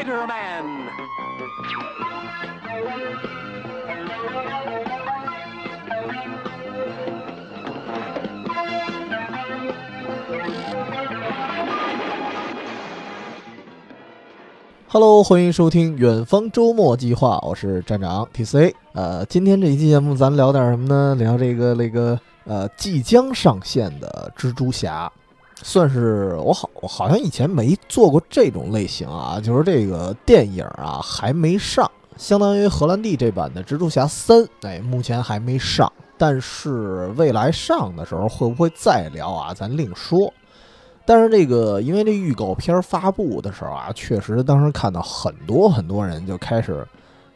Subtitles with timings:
[0.00, 0.64] Spider-Man.
[14.88, 18.72] Hello，欢迎收听远方周末计划，我是站长 TC。
[18.94, 21.14] 呃，今天这一期节目咱聊点什么呢？
[21.16, 25.12] 聊这个那个呃即将上线的蜘蛛侠，
[25.62, 39.52] 算是我好我好像以前没做过这种类型啊，就是这个电影啊还没上，相当于荷兰弟这版的蜘蛛侠三，哎，目前还没上，但是未来上的时候会不会再聊啊？
[39.52, 40.32] 咱另说。
[41.06, 46.86] 但是这个，因为这预告片发布的时候啊，确实当时看到很多很多人就开始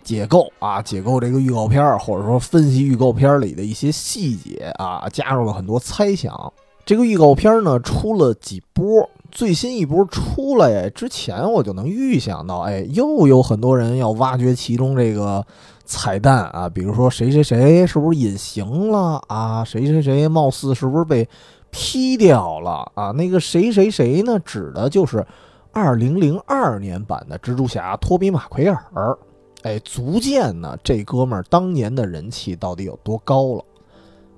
[0.03, 6.53] 解构啊，解构这个预告片，或者说分析预告片里的一些细节啊，加入了很多猜想。
[6.87, 15.45] 这个预告片呢出了几波，最新一波出来之前，我就能预想到，哎，又有很多人要挖掘其中这个
[15.85, 21.29] 彩蛋啊，比如说谁谁谁是不是隐形了啊，谁谁谁貌似是不是被。
[21.77, 23.11] 劈掉了啊！
[23.11, 24.39] 那个谁谁谁呢？
[24.45, 25.27] 指的就是
[25.73, 29.19] 二零零二年版的蜘蛛侠托比马奎尔。
[29.63, 33.65] 哎，足见呢这哥们儿当年的人气到底有多高了。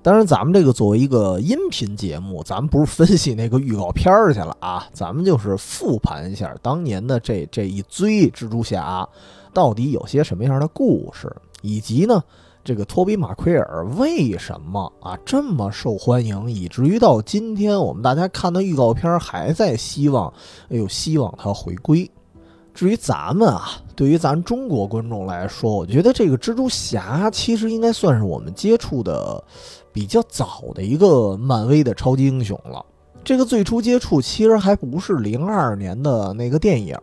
[0.07, 9.05] 当然，咱们这个作为一个音频节目，咱们不是分析那个预告片儿去了啊，咱们就是复盘一下当年的这这一堆蜘蛛侠
[9.53, 11.29] 到底有些什么样的故事，
[11.61, 12.23] 以及呢。
[12.63, 20.33] 这个托比马奎尔为什么啊这么受欢迎，以至于到今天我们大家看的预告片儿还在希望，
[20.69, 22.09] 哎呦，希望他回归。
[22.73, 29.43] 至于咱们啊，对于咱中国观众来说，我觉得这个蜘蛛侠其实应该算是我们接触的
[29.97, 32.85] 比较早的一个漫威的超级英雄了。
[33.23, 36.95] 这个最初接触其实还不是零二年的那个电影，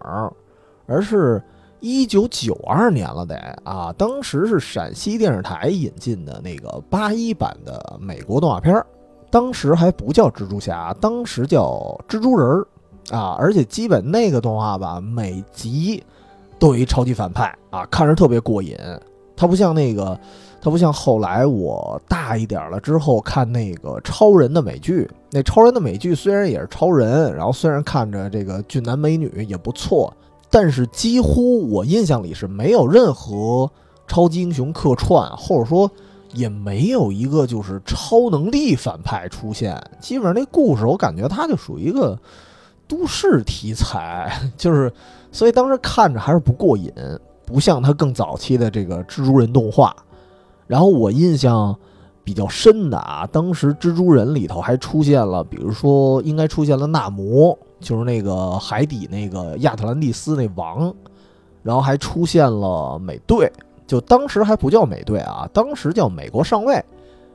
[0.87, 1.43] 而是。
[1.81, 8.87] 一九九二年了得啊，当时是陕西电视台引进的那个八一版的美国动画片儿，
[9.31, 12.67] 当时还不叫蜘蛛侠，当时叫蜘蛛人儿
[13.11, 16.03] 啊，而且基本那个动画吧，每集
[16.59, 18.75] 都有一超级反派啊，看着特别过瘾。
[19.37, 20.19] 它不像那个，
[20.65, 30.11] 它不像后来我大一点了之后看那个超人的美剧，那超人的美剧虽然也是超人，然后虽然看着这个俊男美女也不错。
[30.51, 33.71] 但是几乎我印象里是没有任何
[34.07, 35.91] 超级英雄客串，或者说
[36.33, 39.79] 也没有一个就是超能力反派出现。
[40.01, 42.19] 基本上那故事我感觉它就属于一个
[42.89, 44.91] 都市题材，就是
[45.31, 46.91] 所以当时看着还是不过瘾，
[47.45, 49.95] 不像它更早期的这个蜘蛛人动画。
[50.67, 51.77] 然后我印象
[52.23, 57.59] 比较深的啊，当时蜘蛛人里头还出现了，比如说应该出现了纳摩。
[57.81, 60.95] 就是那个海底那个亚特兰蒂斯那王，
[61.63, 63.53] 然后还出现了美队，
[63.87, 66.83] 就当时还不叫美队啊，当时叫美国上尉，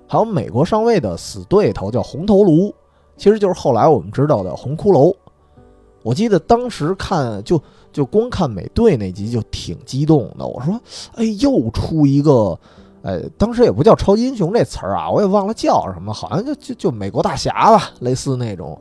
[0.07, 2.73] 还有美国上尉的死对头叫红头颅，
[3.15, 5.15] 其实就是后来我们知道的红骷髅。
[6.01, 7.61] 我记得当时看就
[7.93, 10.81] 就光看美队那集就挺激动的，我说，
[11.13, 12.59] 哎，又出一个，
[13.01, 18.79] 呃，当时也不叫超级英雄这词儿啊，我也忘了叫什么，好像就就就美国大侠吧，类似那种。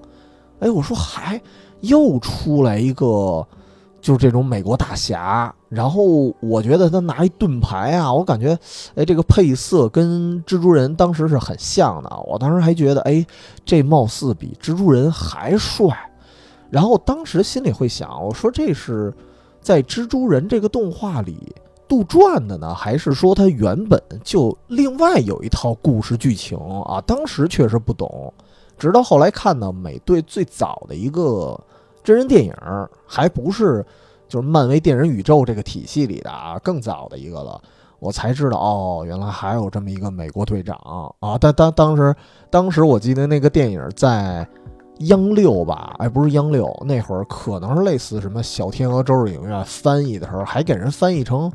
[0.61, 1.41] 哎，我说还
[1.81, 3.47] 又出来一个，
[4.01, 5.55] 就是这种美国大侠。
[5.69, 8.59] 然后我觉得他拿一盾牌啊，我感觉，
[8.95, 12.11] 哎，这个配色跟蜘蛛人当时是很像的。
[12.27, 13.25] 我当时还觉得，哎，
[13.65, 15.87] 这貌似比蜘蛛人还帅。
[16.71, 19.15] 然后当时心里会想，我说这是
[19.61, 21.55] 在蜘蛛人这个动画里
[21.89, 27.01] 杜撰的呢，还是说他原本就另外有一套故事剧情啊？
[27.07, 28.33] 当时确实不懂。
[28.77, 31.59] 直到后来看到美队最早的一个
[32.05, 32.55] 真人电影，
[33.07, 33.85] 还不是
[34.29, 37.61] 就是漫威电影宇宙这个体系里的啊，更早的一个了，
[37.99, 40.77] 我才知道哦，原来还有这么一个美国队长
[41.19, 41.37] 啊！
[41.41, 42.15] 但当当时
[42.51, 44.47] 当时我记得那个电影在
[45.01, 51.51] 央六吧，哎，不是央六，那会儿可能是类似什么小天鹅周日影院翻译的时候，还给人翻译成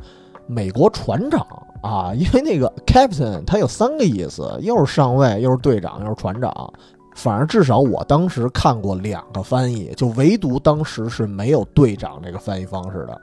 [0.47, 1.45] 美国船长
[1.81, 6.73] 啊， 因为那个 Captain 他有三个意思，又是上尉，又是队长，又是船长。
[7.15, 13.21] 反正至少我当时看过两个翻译，就唯独当时是没有队长这个翻译方式的。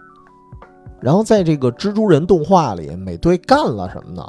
[1.00, 4.24] 然后在这个蜘蛛人动画里，美队干了什么呢？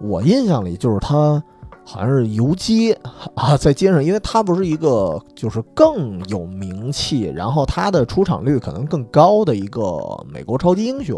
[0.00, 1.42] 我印象里就是他
[1.84, 2.92] 好像是游街
[3.34, 9.98] 啊，在街上，因为他不是一个就是更有名气，然后他的出场率可能更高的一个
[10.28, 11.16] 美国超级英雄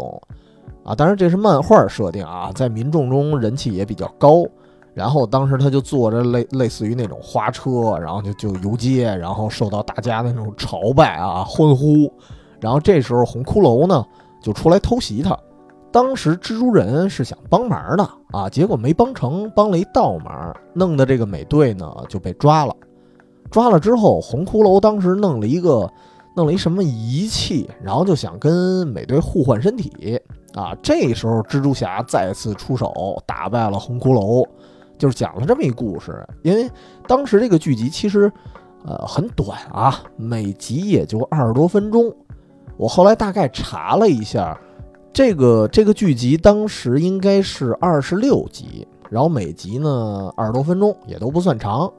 [0.83, 0.95] 啊。
[0.95, 4.45] 当然这是漫画设定啊，在民众中人气也比较高。
[4.93, 12.13] 然后当时他就坐着类类似于那种花车，然后就就游街，然后受到大家的那种朝拜啊欢呼，
[12.59, 14.05] 然后这时候红骷髅呢
[14.39, 15.35] 就出来偷袭他。
[15.91, 22.75] 当时蜘蛛人是想帮忙的啊，结果没帮成，帮了一倒忙，弄得这个美队呢就被抓了。
[23.49, 25.91] 抓了之后，红骷髅当时弄了一个
[26.35, 30.21] 弄了一什么仪器，然后就想跟美队互换身体
[30.55, 30.75] 啊。
[30.81, 34.47] 这时候蜘蛛侠再次出手，打败了红骷髅，
[34.97, 36.27] 就是讲了这么一故事。
[36.41, 36.69] 因为
[37.07, 38.31] 当时这个剧集其实。
[38.85, 42.13] 呃，很短啊，每集也就二十多分钟。
[42.75, 44.59] 我后来大概查了一下，
[45.13, 51.89] 这个这个剧集当时应该是二十六集，然后每集呢二十多分钟，也都不算长。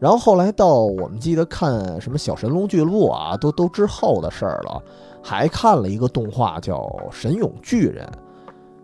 [0.00, 4.82] 然后后来到我们记得看什么小神龙俱乐部啊，都都之后的事儿了，
[5.28, 6.76] 还看了一个动画叫
[7.10, 8.06] 《神勇巨人》。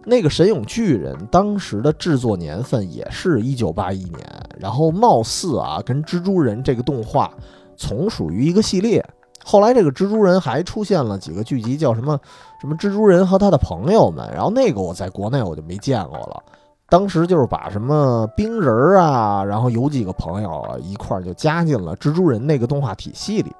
[0.04, 4.26] 那个神勇巨人当时的制作年份也是一九八一年，
[4.58, 7.32] 然后貌似啊跟蜘蛛人这个动画
[7.76, 9.04] 从属于一个系列。
[9.44, 12.18] 后来这个蜘蛛人还出现了几个剧集，叫什么
[12.60, 16.42] 什么蜘蛛人和他的朋友们，然后那个我在国内我就没见过了。
[16.88, 23.52] 当时就是把什么冰人儿啊，然后有几个朋友一块儿就加进了蜘蛛人那个动画体系里，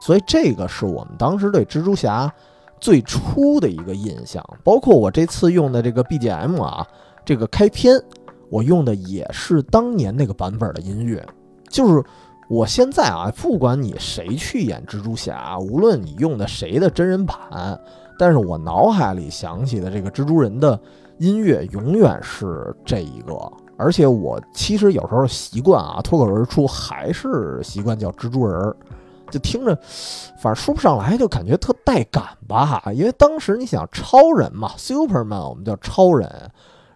[0.00, 2.32] 所以这个是我们当时对蜘蛛侠。
[2.78, 6.86] 最初的一个印象，包括我这次用的这个 BGM 啊，
[7.24, 7.98] 这个开篇
[8.50, 11.26] 我用的也是当年那个版本的音乐。
[11.70, 12.04] 就是
[12.50, 17.36] 我现在啊，不管你谁去演蜘蛛侠，无论你用的谁的真人版，
[18.18, 20.78] 但是我脑海里想起的这个蜘蛛人的
[21.16, 23.32] 音乐永远是这一个。
[23.78, 28.76] 而且我其实有时候习惯啊，脱口而出还是习惯叫蜘蛛人儿。
[29.30, 29.78] 就听着，
[30.40, 32.82] 反正说不上来，就感觉特带感吧。
[32.94, 36.28] 因为当时你想，超人嘛，Superman，我们叫超人；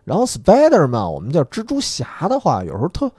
[0.04, 3.10] 然后 Spiderman，我们叫蜘蛛侠的话，有时候特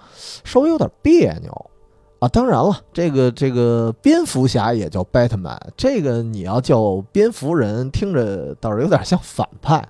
[0.43, 1.71] 稍微有点别扭
[2.19, 2.27] 啊。
[2.27, 9.87] 当然了，这个这个蝙蝠侠也叫 Batman，这个你要叫蝙蝠人，听着倒是有点像反派。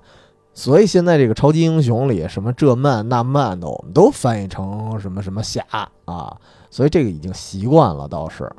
[0.54, 5.64] 所以现在这个超级英雄里，什么这曼那曼的，我们都翻译成什么什么侠
[6.04, 6.36] 啊。
[6.70, 8.50] 所以这个已经习惯了，倒是。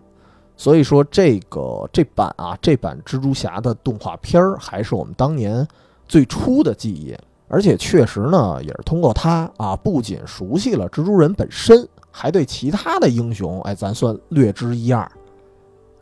[0.55, 5.67] 所以说，这个这版啊，这版蜘蛛侠的动画片儿还是我们当年
[6.07, 7.15] 最初的记忆，
[7.47, 15.11] 而且确实呢，也是通过它啊，不仅熟悉了蜘蛛人本身，还对其他的英雄，哎，咱算略知一二。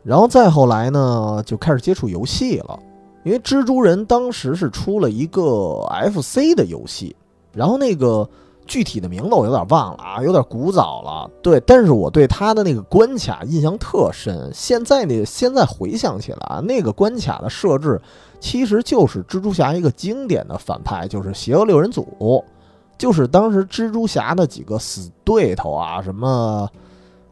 [0.04, 2.78] 然后再后来呢，就开始接触游戏了，
[3.24, 5.80] 因为蜘蛛人当时是出了一个
[6.12, 7.16] FC 的游戏，
[7.52, 8.28] 然后那个。
[8.66, 11.30] 具体的名字我有点忘了啊，有点古早了。
[11.42, 14.50] 对，但是我对他的那个关卡印象特深。
[14.54, 18.00] 现在呢，现在回想起来，那个关卡的设置
[18.40, 22.44] 其实就是蜘蛛侠一个经典的反派，就是邪恶六人组，
[22.96, 26.68] 就是当时蜘蛛侠的几个死对头啊，什么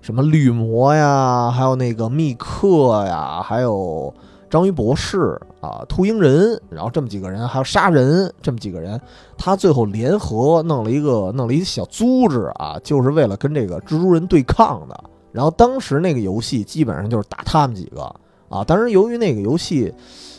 [0.00, 4.12] 什么绿魔呀，还有那个密克呀，还有。
[4.50, 9.00] 章鱼博士啊，秃鹰人，然后这么几个人，还有杀人这么几个人，
[9.38, 15.04] 他最后联合弄了一个弄了一小组织啊，就是为了跟这个蜘蛛人对抗的。
[15.30, 18.02] 然后当时那个游戏基本上就是打他们几个
[18.48, 18.64] 啊。
[18.64, 19.94] 当然，由于那个游戏，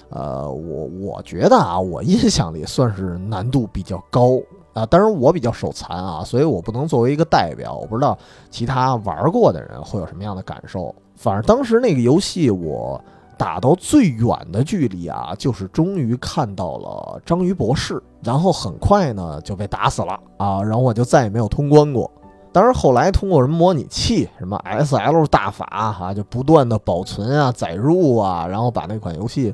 [0.09, 4.37] 呃，我我觉得啊，我印象里算是难度比较高
[4.73, 4.85] 啊。
[4.85, 8.17] 当然我比较手残啊，所以我不能作为一个代表，我不知道
[8.49, 10.93] 其他玩过的人会有什么样的感受。
[11.15, 13.01] 反正当时那个游戏我。
[13.41, 22.12] 打到最远的距离啊，就是终于看到了章鱼博士，然后很快呢就被打死了啊，然后我就再也没有通关过。
[22.51, 29.51] 当然后来通过什么模拟器，什么 S L 大法啊，就不断的保存啊、载入啊，然后把那款游戏，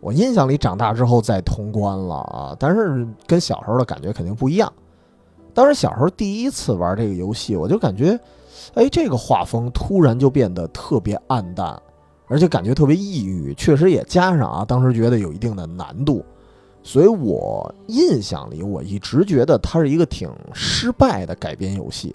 [0.00, 4.72] 我印象里长大之后再通关了啊，但是跟小时候的感觉肯定不一样。
[5.52, 8.18] 当时小时候第一次玩这个游戏，我就感觉，
[8.72, 11.78] 哎，这个画风突然就变得特别暗淡。
[12.28, 16.24] 而且感觉特别抑郁，确实也加上啊，当时觉得有一定的难度，
[16.82, 22.14] 所以我印象里我一直觉得它是一个挺失败的改编游戏，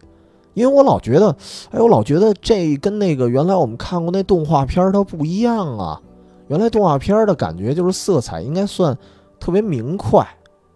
[0.53, 1.35] 因为我老觉得，
[1.71, 6.01] 哎，我老觉得这跟那个原来我们看过那动画片它不一样啊，
[6.47, 8.97] 原来动画片的感觉就是色彩应该算
[9.39, 10.27] 特别明快，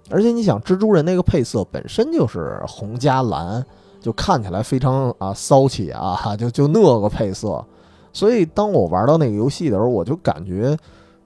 [0.09, 3.65] 而且你想蜘蛛人那个配色本身就是红加蓝，
[3.99, 7.61] 就看起来非常啊骚气啊，就就那个配色。
[8.15, 10.77] 所以，当我玩到那个游戏的时候，我就感觉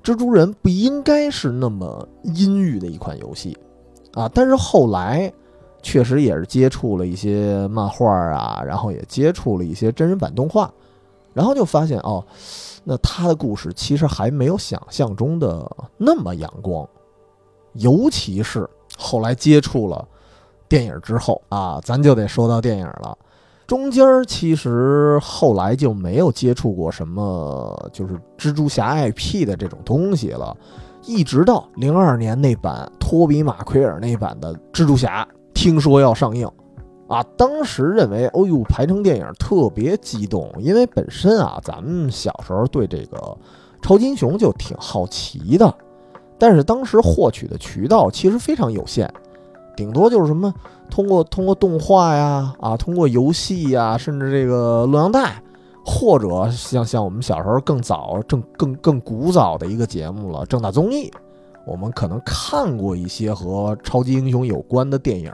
[0.03, 3.55] 蜘蛛人不应该是那么阴郁的一款游戏
[4.15, 4.27] 啊。
[4.33, 5.31] 但是后来
[5.83, 10.73] 确实也是接触了一些漫画啊，然后也接触了一些真人版动画，
[11.31, 12.25] 然后就发现哦，
[12.83, 16.89] 那他的故事其实还没有想象中的那么阳光。
[17.73, 18.67] 尤其是
[18.97, 20.03] 后来接触了
[20.67, 23.15] 电影之后啊，咱就得说到电影了。
[23.69, 30.57] 中间儿其实后来就没有接触过什么就是蜘蛛侠 IP 的这种东西了，
[31.05, 36.49] 一直到零二年那版托比马奎尔那版的蜘蛛侠听说要上映，
[37.07, 43.37] 啊，当时认为哦呦排成电影特别激动，因为本身啊咱们小时候对这个
[43.83, 45.71] 超级英雄就挺好奇的，
[46.39, 49.07] 但是当时获取的渠道其实非常有限，
[49.79, 50.53] 顶多就是什么。
[50.89, 55.41] 通过通过动画呀，啊，通过游戏呀，甚至这个录像带，
[55.85, 61.09] 或者像像我们小时候更早、正更更古早的一个节目了，正大综艺，
[61.65, 65.31] 我们可能看过一些和超级英雄有关的电影，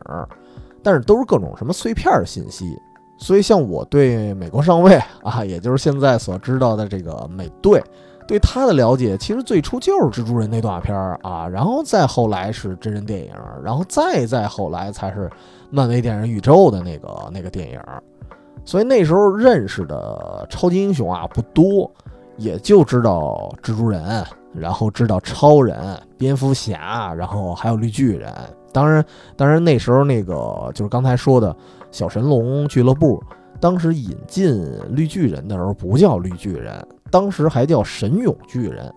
[0.83, 2.77] 但是都是各种什么碎片信息。
[3.17, 7.81] 所以，像我对美国上尉啊，也就是现在所知道的这个美队。
[8.27, 13.31] 对他的了解，其实最初就是蜘蛛人那动画片儿啊，然后再后来是真人电影，
[13.63, 15.29] 然后再再后来才是
[15.69, 17.79] 漫威电影宇宙的那个那个电影。
[18.63, 21.91] 所以那时候认识的超级英雄啊不多，
[22.37, 28.33] 也就知道蜘蛛人，然后知道超人、蝙蝠侠，然后还有绿巨人。
[28.73, 29.05] 当然，
[29.37, 31.55] 当然那时候那个就是刚才说的
[31.91, 33.21] 小神龙俱乐部，
[33.59, 36.85] 当时引进绿巨人的时候不叫绿巨人。
[37.11, 38.93] 当时还叫神勇巨人，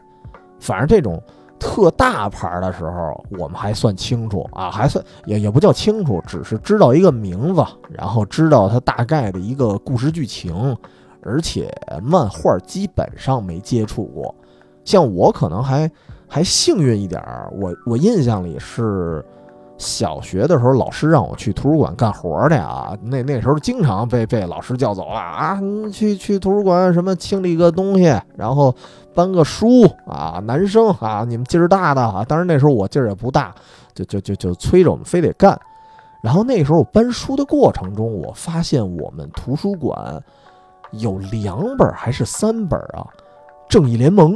[0.59, 1.23] 反正这种
[1.59, 10.77] 特大牌的时候，我们还算清楚啊，还算也也不叫清楚，只是知道一个名字，然后知道它大概的一个故事剧情，
[11.23, 11.71] 而且
[12.03, 14.35] 漫画基本上没接触过。
[14.85, 15.91] 像我可能还
[16.27, 19.25] 还幸运一点儿，我我印象里是。
[19.78, 22.92] 小学的时候，老师让我去图书馆干活去啊。
[23.00, 25.58] 那那时候经常被被老师叫走了啊，
[25.92, 28.75] 去去图书馆什么清理个东西，然后
[29.14, 30.42] 搬个书啊。
[30.44, 32.25] 男生啊，你们劲儿大的啊。
[32.25, 33.54] 当然那时候我劲儿也不大，
[33.94, 35.58] 就就就就催着我们非得干。
[36.20, 40.20] 然后那时候搬书的过程中，我发现我们图书馆
[40.90, 43.06] 有两本还是三本啊，
[43.68, 44.35] 《正义联盟》。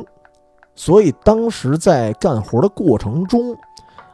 [0.76, 3.56] 所以当时在干活的过程中。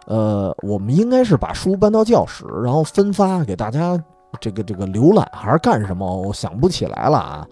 [0.08, 4.02] 呃，我们应该是把书搬到教室，然后分发给大家，
[4.40, 6.16] 这个这个浏览还是干什么？
[6.22, 7.46] 我想不起来了啊。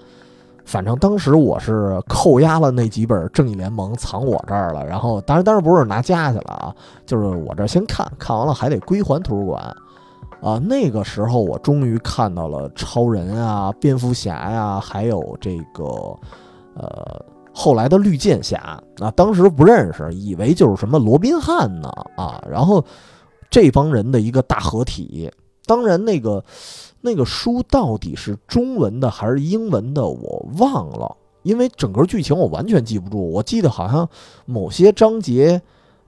[0.65, 4.87] 反正当时我是扣押了那几本《正义联盟》，藏我这儿了。
[4.87, 9.63] 然后，当然当然不是拿家去了啊，就是我这先看看完了，还得归还图书馆
[10.41, 10.59] 啊。
[10.59, 15.85] 那个时候我终于看到了超人啊、蝙蝠侠呀，还有这个
[16.75, 17.23] 呃。
[17.59, 22.85] 后来的绿箭侠啊，当时不认识，以为就是什么罗宾汉呢啊，然后
[23.49, 25.33] 这帮人的一个大合体。
[25.65, 26.45] 当然，那个
[27.01, 33.33] 那个书到底是中文的还是英文的，我忘了，因为整个剧情我完全记不住。
[33.33, 34.07] 我记得好像
[34.45, 35.63] 某些章节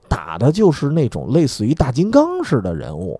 [0.07, 3.19] 打的就是那种类似于大金刚似的人物。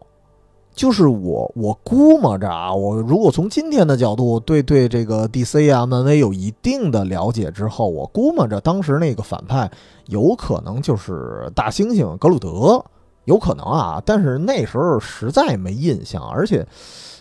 [0.79, 9.69] 就是我，我估摸着啊，我如果从今天的角度对对这个 DC 啊、漫威有一定的了解之后，我估摸着当时那个反派
[10.05, 12.81] 有可能就是大猩猩格鲁德，
[13.25, 14.01] 有可能啊。
[14.05, 16.65] 但是那时候实在没印象，而且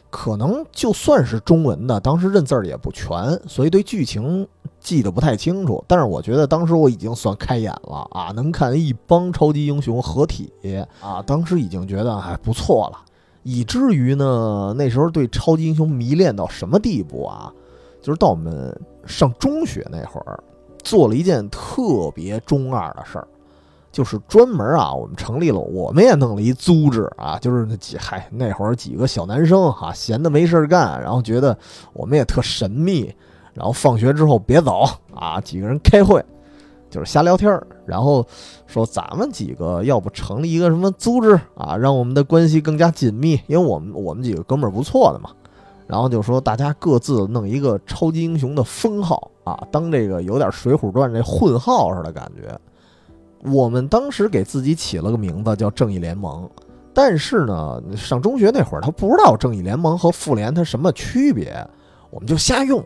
[0.09, 3.13] 可能就算是中文的，当时认字儿也不全，
[3.49, 4.47] 所以对剧情
[4.79, 5.85] 记得不太清楚。
[5.89, 10.53] 但是我觉得当时我已经算开眼了啊，能看一帮超级英雄合体
[11.01, 12.99] 啊，当时已经觉得还不错了。
[13.43, 17.53] 以至于呢，那时候对超级英雄迷恋到什么地步啊？
[18.01, 18.75] 就是到我们
[19.07, 20.39] 上中学那会儿，
[20.85, 23.27] 做了一件特别中二的事儿，
[23.91, 31.57] 就是专门啊，我们成立了，我们也弄了一组织啊，就是那几嗨那会儿几个小男生哈，闲的没事儿干，然后觉得
[31.93, 33.13] 我们也特神秘，
[33.53, 36.25] 然后放学之后别走啊，几个人开会。
[36.91, 38.27] 就是瞎聊天儿，然后
[38.67, 45.31] 说咱们几个要不成立一个什么组织啊，让我们的关系更加紧密，因为我们我们几个哥们儿不错的嘛。
[45.87, 52.59] 然后就说大家各自弄一个超级英雄的封号啊，当这个有点《水浒传》这混号似的感觉。
[53.51, 56.47] 我们当时给自己起了个名字叫正义联盟，
[56.93, 61.55] 但是呢，上中学那会儿他不知道正义联盟和复联它什么区别，
[62.11, 62.85] 我们就瞎用。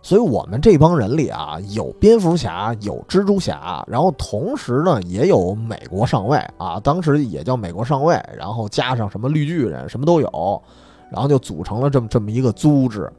[0.00, 10.62] 所以，我们这帮人里啊，有蝙蝠侠，有蜘蛛侠，然后同时呢，也有美国上尉啊，当时也叫美国上尉，然后加上什么绿巨人，什么都有，
[11.10, 13.10] 然后就组成了这么这么一个组织。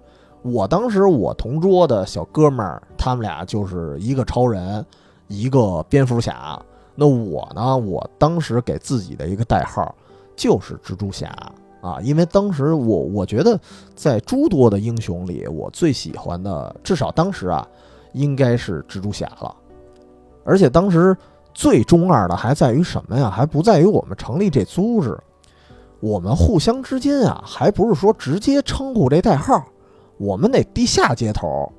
[0.42, 4.84] 我当时我同桌的小哥们儿，他们俩就是一个超人，
[5.28, 6.60] 一个蝙蝠侠。
[6.96, 9.94] 那我呢，我当时给自己的一个代号
[10.36, 11.30] 就是蜘蛛侠。
[11.82, 13.60] 啊，因为当时我我觉得，
[13.96, 17.68] 在诸多的英雄里，我最喜欢的，至少当时啊，
[18.14, 19.56] 应该是蜘蛛侠了。
[20.44, 21.16] 而且当时
[21.54, 23.30] 最中二的还在于什么呀？
[23.30, 25.18] 还不在于我们成立这组织，
[26.00, 29.64] 我们互相之间啊，还不是说直接称呼这代号，
[30.18, 31.72] 我们得地下接头。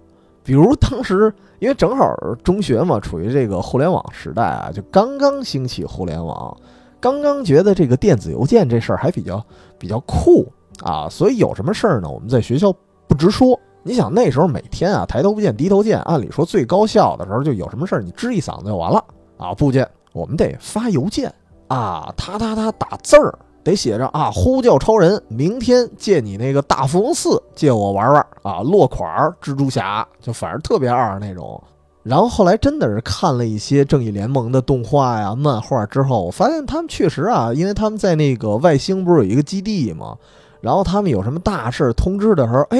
[0.42, 6.56] 比如当时，因为正好中学嘛，处于这个互联网时代啊，就刚刚兴起互联网，
[6.98, 9.44] 刚刚觉得这个电子邮件这事儿还比较
[9.80, 10.46] 比较酷
[10.84, 12.72] 啊，所以有什么事儿呢，我们在学校
[13.08, 13.58] 不直说。
[13.82, 19.02] 你想那时候每天啊，抬头不见低头见，按理说最高效的时候，就有什么事儿你吱一嗓子就完了
[19.38, 21.34] 啊，不见我们得发邮件
[21.68, 23.36] 啊，他他他打字儿。
[23.62, 29.06] 得写着啊，呼叫超人，明天借你那个大富翁四，借我玩玩啊，落款
[29.42, 31.62] 蜘蛛侠，就反正特别二那种。
[32.02, 40.16] 然后后来真的是看了一些正义联盟的动画呀、漫画之后，我发现他们确实啊，因为他们在那个外星不是有一个基地吗？
[40.62, 42.78] 然后他们有什么大事通知的时候，哎，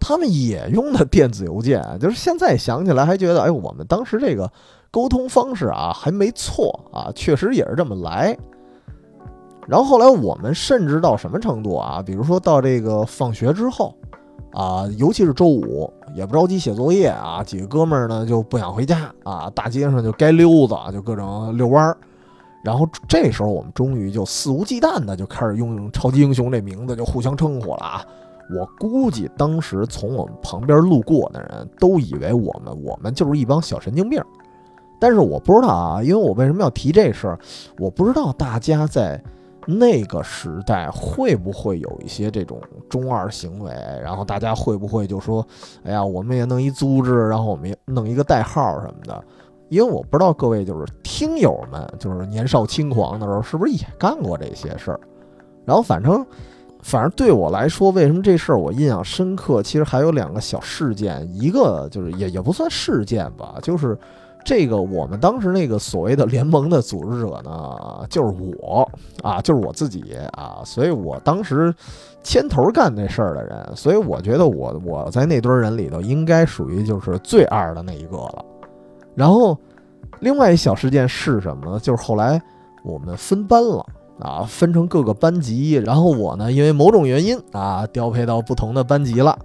[0.00, 1.84] 他们也用的电子邮件。
[2.00, 4.50] 就是现在想起来还觉得，哎，我们当时这个
[4.90, 8.36] 沟通方式啊还没错啊，确实也是这么来。
[9.68, 12.02] 然后后来我们甚至到什么程度啊？
[12.04, 13.94] 比如说到这个放学之后，
[14.52, 21.96] 啊，尤其是周五，也不着急写作业啊，几个哥们儿呢就不想回家啊，大街上就该溜达，就各种遛弯儿。
[22.64, 28.04] 然后这时候我们终于就肆无忌惮的就开始用超级英雄这名字就互相称呼了啊！
[28.58, 34.20] 我估计当时从我们旁边路过的人都以为我们我们就是一帮小神经病，
[34.98, 37.38] 但是我不知道啊，因为我为什么要提这事儿？
[37.78, 39.22] 我不知道大家在。
[39.70, 42.58] 那个时代会不会有一些这种
[42.88, 43.70] 中二行为？
[44.02, 45.46] 然后大家会不会就说
[45.84, 49.22] ：“哎呀，我们也弄一组织，然后我们也弄一个代号什么的？”
[49.68, 55.00] 因为我不知道各位就是听友们，就是年少轻狂的时候，是不是也干过这些事儿？
[55.66, 56.24] 然后反正，
[56.80, 59.62] 反正对我来说，为什么这事儿我印象深刻？
[59.62, 63.98] 其实还有两个小事件，一个就是也也不算事件吧，就是。
[64.48, 68.90] 这个我们当时那个所谓的联盟的组织者呢，就是我
[69.22, 71.70] 啊，就是我自己啊，所以我当时
[72.22, 78.42] 牵头干那事儿的人，所以我觉得我我在那堆人里头应该属于就是最二的那一个了。
[79.14, 79.54] 然后，
[80.20, 81.78] 另外一小事件是什么呢？
[81.78, 82.40] 就是后来
[82.82, 83.84] 我们分班了
[84.18, 89.38] 啊，分成各个班级，然后我呢因为某种原因啊调配到不同的班级了，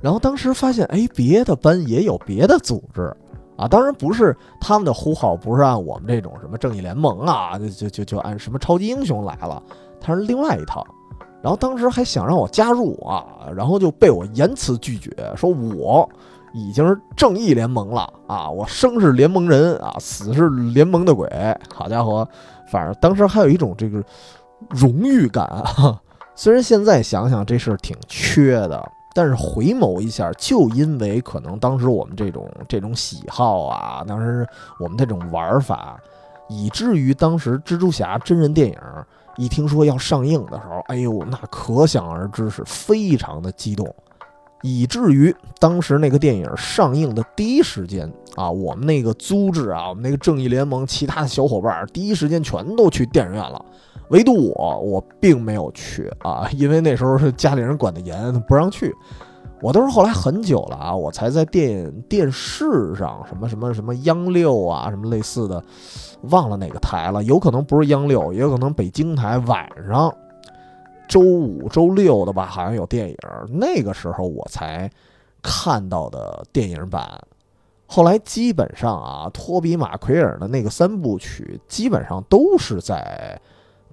[0.00, 3.14] 然后当时发现哎，别的班也有别的组织。
[3.56, 9.62] 啊，当然不是他们的呼号，不是按我们这种什么正义联盟啊，就就就按什么超级英雄来了，
[10.00, 10.86] 他是另外一套。
[11.42, 16.08] 然后当时还想让我加入啊，然后就被我严词拒绝，说我
[16.52, 21.28] 已经是正义联盟了啊，我生是联盟人啊，死是联盟的鬼。
[21.72, 22.26] 好家伙，
[22.72, 24.02] 反正当时还有一种这个
[24.70, 26.00] 荣誉感啊。
[26.34, 28.92] 虽然现在想想这事儿挺缺的。
[29.16, 34.46] 但是回眸一下，就因为可能当时我们这种这种喜好啊，当时
[34.78, 35.98] 我们这种玩法，
[36.50, 38.78] 以至于当时蜘蛛侠真人电影
[39.38, 43.90] 一听说要上映的时候，哎呦，那可想而知是非常的激动，
[44.60, 53.64] 以至于当时那个电影上映的第一时间啊，我们那个租制啊，我们那个正义联盟其他的小伙伴第一时间全都去电影院了。
[54.08, 58.94] 唯独我，我并没有去啊， 因为那时候是家里人管得严，不让去。
[59.62, 65.64] 我都是后来很久了啊，我才在电影电视上什么什么什么央六啊，什么类似的，
[66.24, 70.14] 忘了哪个台了，有可能不是央六，也有可能北京台晚上
[71.08, 73.16] 周五、周六的吧，好像有电影。
[73.48, 74.90] 那个时候我才
[75.42, 77.18] 看到的电影版。
[77.86, 83.40] 后来基本上啊，托比马奎尔的那个三部曲基本上都是在。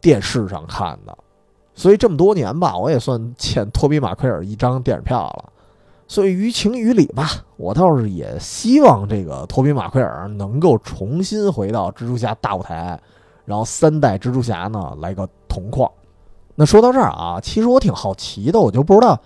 [0.03, 1.17] 电视上看的，
[1.73, 5.45] 所以这么多年吧，我也算欠托比马奎尔一张电影票了。
[6.05, 12.99] 所以于情于理吧，我倒是也希望这个托比马奎尔能够重新回到蜘蛛侠大舞台，
[13.45, 15.89] 然后三代蜘蛛侠呢来个同框。
[16.53, 19.17] 那说到这儿啊，其实我挺好奇的，我就不知道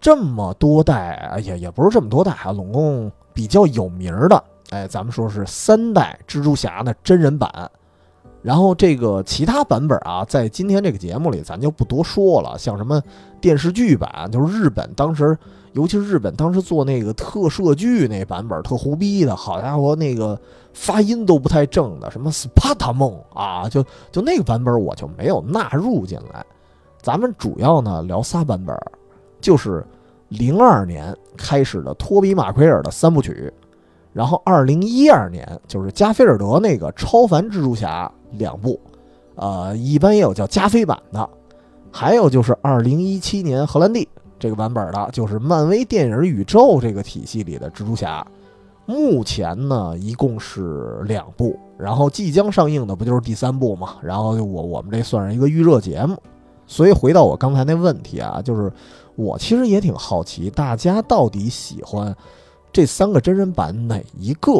[0.00, 7.70] 这么多代，也也不是这么多代啊，总共比较有名的，哎，咱们说是三代蜘蛛侠的真人版。
[8.42, 12.58] 然后这个其他版本啊，在今天这个节目里咱就不多说了。
[12.58, 13.00] 像什么
[13.40, 15.38] 电视剧版，就是日本当时，
[15.74, 20.36] 尤其是日本当时做那个特摄剧那版本，特胡逼的，好家伙，那个
[20.74, 26.44] 发音都不太正的，什么斯帕塔梦啊，就就那个版本我就没有纳入进来。
[27.00, 28.76] 咱们主要呢聊仨版本，
[29.40, 29.86] 就是
[30.30, 33.52] 零二年开始的托比马奎尔的三部曲，
[34.12, 38.10] 然后二零一二年就是加菲尔德那个超凡蜘蛛侠。
[38.38, 38.78] 两部，
[39.34, 41.28] 呃，一般也有叫加菲版的，
[41.90, 48.26] 还有就是二零一七年荷兰弟这个版本的，就是漫威电影宇宙这个体系里的蜘蛛侠。
[48.84, 53.96] 目前呢，一共是两部，然后即将上映的不就是第三部嘛？
[54.02, 56.20] 然后我我们这算是一个预热节目。
[56.66, 58.72] 所以回到我刚才那问题啊，就是
[59.14, 62.14] 我其实也挺好奇，大家到底喜欢
[62.72, 64.52] 这三个真人版哪一个？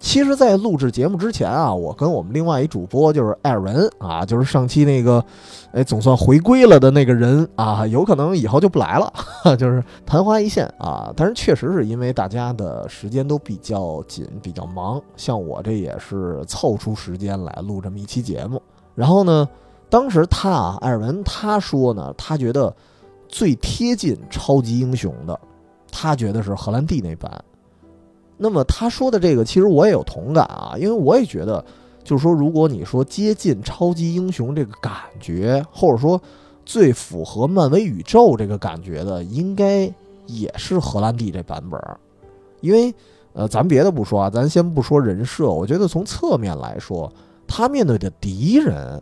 [0.00, 5.22] 其实，在录制节目之前啊，我跟我们另外一主播就是艾尔文啊，就是上期那个，
[5.72, 9.12] 哎，总算回归了的那个人啊，有可能以后就不来了，
[9.58, 11.12] 就是昙花一现啊。
[11.14, 18.60] 但是确实是因为大家的时间都比较紧，比较忙，像我这也是凑出时间来录这么一期节目。
[18.94, 19.46] 然后呢，
[19.90, 22.74] 当时他啊，艾尔文他说呢，他觉得
[23.28, 25.38] 最贴近超级英雄的，
[25.92, 27.30] 他觉得是荷兰弟那版。
[28.42, 31.62] 那么他说的这个，其实我也有同感啊，因为我也觉得，
[32.02, 36.18] 就是说，如果你说接近超级英雄这个感觉，或者说
[36.64, 39.92] 最符合漫威宇宙这个感觉的，应该
[40.24, 41.78] 也是荷兰弟这版本。
[42.62, 42.94] 因为，
[43.34, 47.12] 呃，咱别的不说啊，咱先不说人设，我觉得从侧面来说，
[47.46, 48.98] 他面对的敌人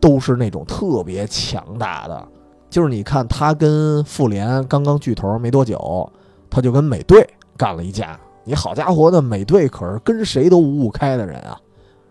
[0.00, 2.26] 都是那种特别强大的。
[2.70, 6.10] 就是你看他跟复联刚刚巨头没多久，
[6.50, 7.24] 他就跟美队
[7.56, 8.18] 干了一架。
[8.44, 11.58] 你好家伙的，美队可是跟谁都五五开的人啊！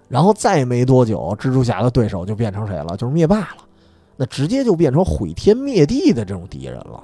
[0.10, 2.98] 然后再没多久，蜘蛛侠的对手就变成谁了？
[2.98, 3.58] 就是灭霸了。
[4.16, 7.04] 那直接就变成毁天灭地的这种敌人了。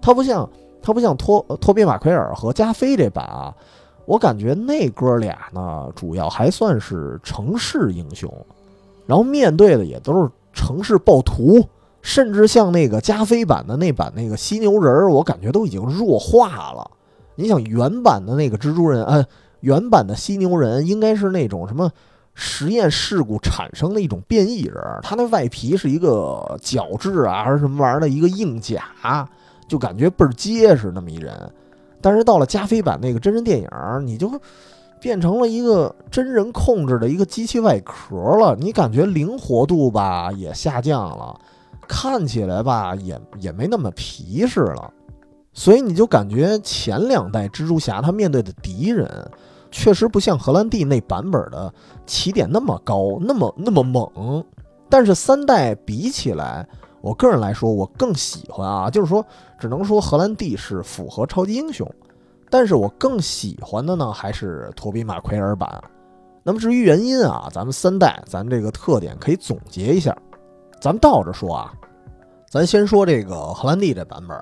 [0.00, 0.48] 他不像
[0.82, 3.54] 他不像托托比马奎尔和加菲这版啊，
[4.04, 8.32] 我感觉那哥俩呢，主要还算是城市英雄，
[9.06, 11.64] 然后面对的也都是城市暴徒，
[12.02, 16.90] 甚至像那个加菲版的那版那个犀牛人，我感觉都已经弱化了。
[17.36, 19.24] 你想原版的那个蜘蛛人，呃，
[19.60, 21.90] 原版的犀牛人应该是那种什么
[22.34, 28.82] 实验事故产生的一种变异人，他那外皮是一个角质啊，还是什么玩意儿的一个硬甲，
[29.68, 31.32] 就感觉倍儿结实那么一人。
[32.02, 33.68] 但是到了加菲版那个真人电影，
[34.04, 34.30] 你就
[35.00, 41.38] 变成了一个真人控制的一个机器外壳了，你感觉灵活度吧也下降了，
[41.88, 44.92] 看起来吧也也没那么皮实了。
[45.58, 49.08] 所以你就感觉前两代蜘蛛侠他面对的敌人，
[49.70, 51.72] 确实不像荷兰弟那版本的
[52.04, 54.44] 起点那么高，那么那么猛。
[54.90, 56.68] 但是三代比起来，
[57.00, 59.24] 我个人来说，我更喜欢啊，就是说，
[59.58, 61.90] 只能说荷兰弟是符合超级英雄，
[62.50, 65.82] 但是我更喜欢的呢，还是托比马奎尔版。
[66.42, 70.14] 那么至于原因啊，咱们三代咱这个特点可以总结一下，
[70.82, 71.72] 咱们倒着说啊，
[72.50, 74.38] 咱先说这个荷兰弟这版本。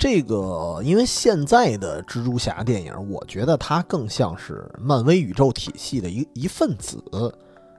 [0.00, 7.04] 这个，因为现在的蜘蛛侠电影，我觉得它更像是漫威宇宙体系的一一份子，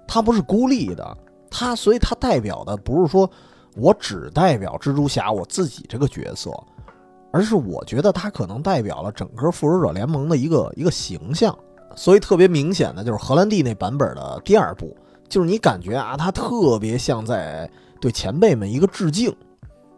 [0.07, 1.17] 它不是孤立的，
[1.49, 3.27] 它所以它代表的不是说
[3.75, 6.51] 我只代表蜘蛛侠我自己这个角色，
[7.34, 11.57] 而是我觉得它可能代表了整个复仇者联盟的一个一个形象，
[11.95, 14.95] 所以特别明显的就是荷兰弟那版本的第二部，
[15.27, 17.67] 就是你感觉啊，他特别像在
[17.99, 19.36] 对前辈们一个致敬。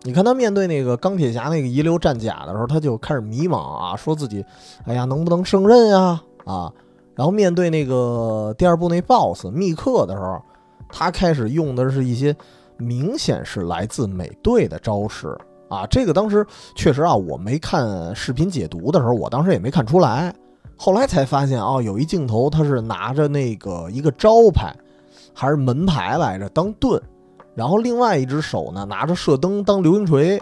[0.05, 4.45] 你看他面对那个钢铁侠那个遗留战甲的时候，他就开始迷茫啊，说自己，
[4.85, 6.21] 哎呀，能不能胜任呀？
[6.43, 6.71] 啊，
[7.15, 10.41] 然后面对那个第二部那 BOSS 密克的时候，
[10.89, 12.35] 他开始用的是一些
[12.75, 15.37] 明显是来自美队的招式
[15.69, 15.87] 啊。
[15.87, 20.35] 这个当时确实啊，我没看视频解读的时候，我当时也没看出来，
[20.75, 24.75] 后来才发现啊，有一镜头他是拿着那个一个招牌
[25.33, 27.01] 还是门牌来着当盾。
[27.55, 30.41] 然后另外一只手呢，拿着射灯当流星锤，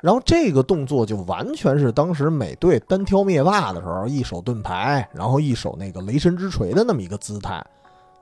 [0.00, 7.64] 然后这个动作就完全是当时美队单挑灭霸的时候，一手盾牌，然后一手那个雷神之锤的那么一个姿态。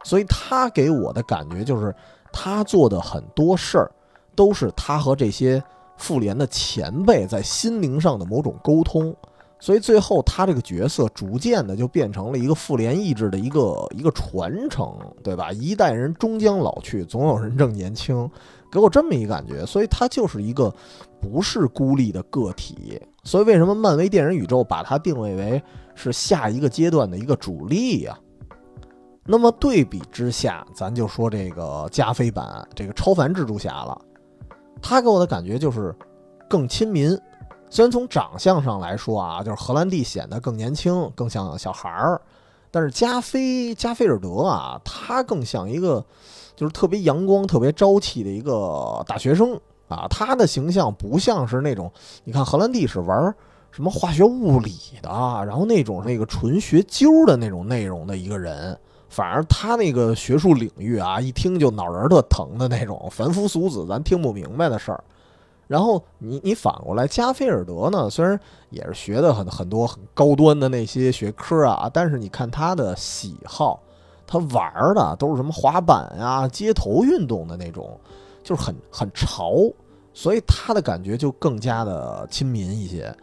[0.04, 1.94] 所以他给我的感觉就是，
[2.32, 3.90] 他做的很多事儿，
[4.36, 5.62] 都是他和这些
[5.96, 9.16] 复联的前辈在心灵上的某种沟通。
[9.60, 15.50] 所以最后他这个角色逐渐的就变成了一个复联意志的一个一个传承，对吧？
[15.52, 18.30] 一代人终将老去，总有人正年轻，
[18.70, 19.64] 给我这么一感觉。
[19.64, 20.70] 所以他就是一个
[21.18, 23.00] 不是孤立的个体。
[23.22, 25.62] 所以为什么漫威电影宇宙把它定位为
[25.94, 28.18] 是下一个阶段的一个主力呀？
[29.24, 33.98] 那么对比之下，咱就说这个加菲版这个超凡蜘蛛侠了，
[34.82, 35.94] 他给我的感觉就是
[36.50, 37.18] 更亲民。
[37.70, 42.20] 虽然从长相上来说啊，就是荷兰弟显得更年轻，更像小孩儿，
[42.70, 46.04] 但是加菲加菲尔德啊，他更像一个
[46.54, 50.06] 就是特别阳光、特别朝气的一个大学生啊。
[50.08, 51.90] 他的形象不像是那种，
[52.22, 53.34] 你看荷兰弟是玩
[53.72, 54.72] 什么化学物理
[55.02, 55.10] 的，
[55.44, 65.02] 然后那种那个纯学究的那种内容的一个人，反而他那个学术领域啊，一听就脑仁特疼的那种凡夫俗子咱听不明白的事儿。
[65.66, 68.08] 然后你你反过来，加菲尔德呢？
[68.10, 68.38] 虽然
[68.70, 73.80] 也是学的很很多很高端的那些学科啊，但是你看他的喜好，
[74.26, 77.98] 他玩的都是什么滑板呀、街头运动的那种，
[78.42, 79.54] 就是很很潮
[80.12, 83.14] 所以他的感觉就更加的亲民一些。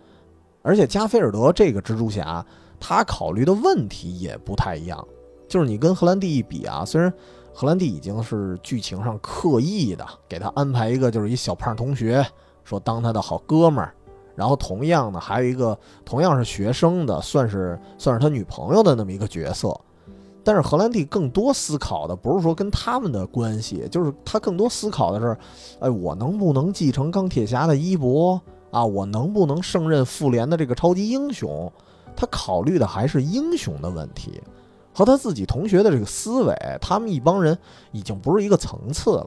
[0.64, 2.46] 而且加菲尔德这个蜘蛛侠，
[2.80, 5.08] 他考虑的问题也不太一样。
[5.48, 7.12] 就是你跟荷兰弟一比啊，虽然
[7.54, 12.26] 荷兰弟已经是剧情上刻意的给他安排一个就是一小胖同学，
[12.64, 13.94] 说当他的好哥们儿，
[14.36, 19.80] 然后同样的还有一个同样是学生的，算是算是他女朋友的那么一个角色。
[20.44, 25.38] 但是荷兰弟更多思考的不是说跟他们的关系，就是他更多思考的是，
[25.80, 28.84] 哎，我能不能继承钢铁侠的衣钵啊？
[28.84, 31.72] 我能不能胜任复联的这个超级英雄？
[32.16, 34.42] 他考虑的还是英雄的问题。
[34.94, 37.58] 和他自己同学的这个思维，他们一帮人
[37.92, 39.26] 已经不是一个层次了。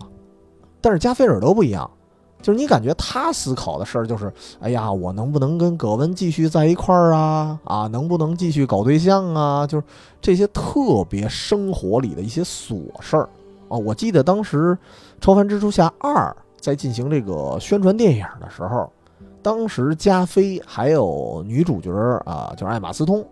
[0.81, 1.90] 但是加菲尔德不一样，
[2.42, 7.59] 就是你感觉他思考的事儿就是：哎呀，我能不能跟葛温继续在一块儿啊？
[7.64, 9.66] 啊，能不能继续搞对象啊？
[9.66, 9.85] 就是
[10.20, 13.29] 这些特别生活里的一些琐事儿
[13.70, 13.79] 啊。
[13.79, 14.77] 我记得当时
[15.22, 16.12] 《超凡蜘蛛侠二》
[16.61, 18.92] 在进行这个宣传电影的时候，
[19.42, 21.90] 当时加菲还有女主角
[22.27, 23.24] 啊，就是艾玛斯通。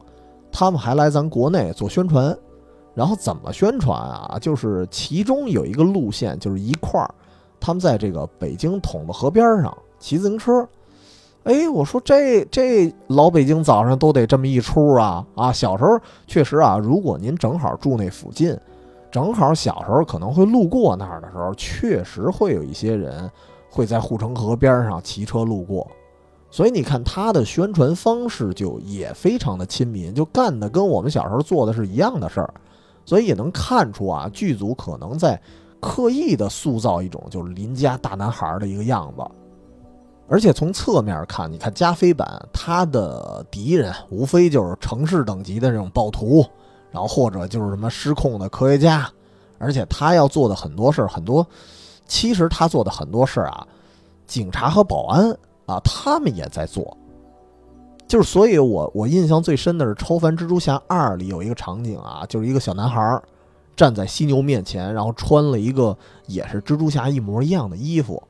[0.52, 2.36] 他们还来咱国内做宣传，
[2.94, 4.38] 然后怎么宣传啊？
[4.40, 7.08] 就是其中有一个路线，就是一块儿，
[7.58, 10.68] 他们在这个北京筒子河边上骑自行车。
[11.44, 15.50] 哎，我说这这老北京早上都得这么一出啊啊！
[15.50, 18.56] 小时候确实啊，如果您正好住那附近，
[19.10, 23.28] 正好小时候可能会路过那儿的时候，确实会有一些人
[23.68, 25.90] 会在护城河边上骑车路过。
[26.52, 32.54] 所以你看他的宣传方式就也非常的亲民，就干的跟我们小时候做的是一样的事儿，
[33.06, 35.40] 所以也能看出啊，剧组可能在
[35.80, 39.24] 刻意的塑造一种就是邻家大男孩的一个样子。
[40.28, 46.44] 而且从侧面看，你看加菲版他的敌人无非就是城市等级的这种暴徒，
[46.90, 49.10] 然后或者就是什么失控的科学家，
[49.56, 51.46] 而且他要做的很多事儿，很多
[52.06, 53.66] 其实他做的很多事儿啊，
[54.26, 55.34] 警察和保安。
[55.72, 56.96] 啊，他们也在做，
[58.06, 63.20] 就是所以，我我印象最深的是《超凡蜘蛛侠二》里有一个场景啊，就是一个小男孩
[63.74, 68.22] 站在犀牛面前，然后穿了一个也是蜘蛛侠一模一样的衣服，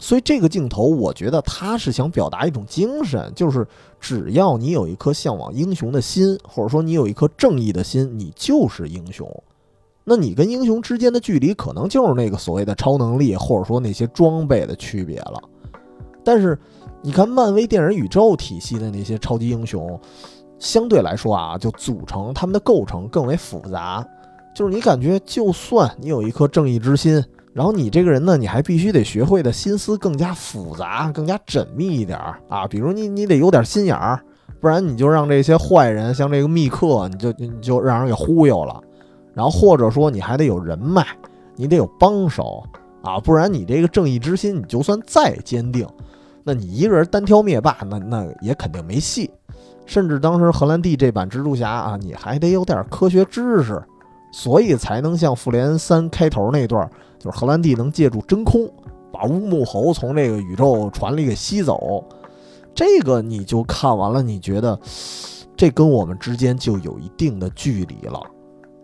[0.00, 3.64] 所以这个镜头，我觉得他是想表达一种精神，就是
[4.00, 9.30] 只要你有一颗向往英雄的心，或者说你有一颗正义的心，你就是英雄。
[10.02, 15.40] 那你跟英雄之间的距离，可能就是那个所谓的超能力，或者说那些装备的区别了。
[16.24, 16.58] 但是，
[17.02, 20.00] 你看漫威电影宇宙体系的那些超级英雄，
[20.58, 24.04] 相对来说啊，就组成他们的构成更为复杂。
[24.54, 32.66] 就是你感觉，就算你有一颗正义之心，然后你这个人呢，你还必须得学会的心思更加复杂、更加缜密一点儿啊。
[32.66, 34.20] 比如你，你得有点心眼儿，
[34.60, 38.80] 不然你就让这些坏人，像这个密克，你就你就让人给忽悠了。
[39.34, 41.04] 然后或者说你还得有人脉，
[41.56, 42.62] 你得有帮手
[43.02, 45.84] 啊，不然你这个正义之心，你就算再坚定。
[46.44, 49.30] 那你一个人单挑灭霸，那那也肯定没戏。
[49.86, 53.82] 甚至当时荷兰弟这版蜘蛛侠啊，你还得有点科学知识，
[54.32, 58.70] 所以才能像复联三开头那段，就是荷兰弟能借助真空
[59.10, 62.04] 把乌木猴从这个宇宙船里给吸走。
[62.74, 64.78] 这个你就看完了，你觉得
[65.56, 68.20] 这跟我们之间就有一定的距离了。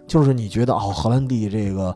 [0.07, 1.94] 就是你觉得哦，荷兰弟这个。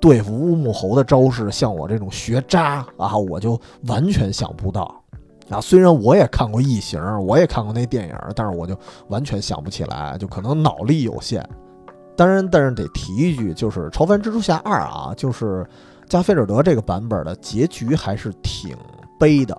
[0.00, 4.97] 对付乌木猴的招式，像我这种学渣啊，我就完全想不到
[5.50, 5.60] 啊。
[5.60, 8.76] 虽然我也看过异形，我也看过那电影，但是我就
[9.08, 11.46] 完全想不起来，就可能脑力有限。
[12.16, 15.66] 当然，但是得提一句，就是《超凡蜘蛛侠二》啊，就是
[16.08, 18.76] 加菲尔德这个版本的结局还是挺
[19.18, 19.56] 悲的。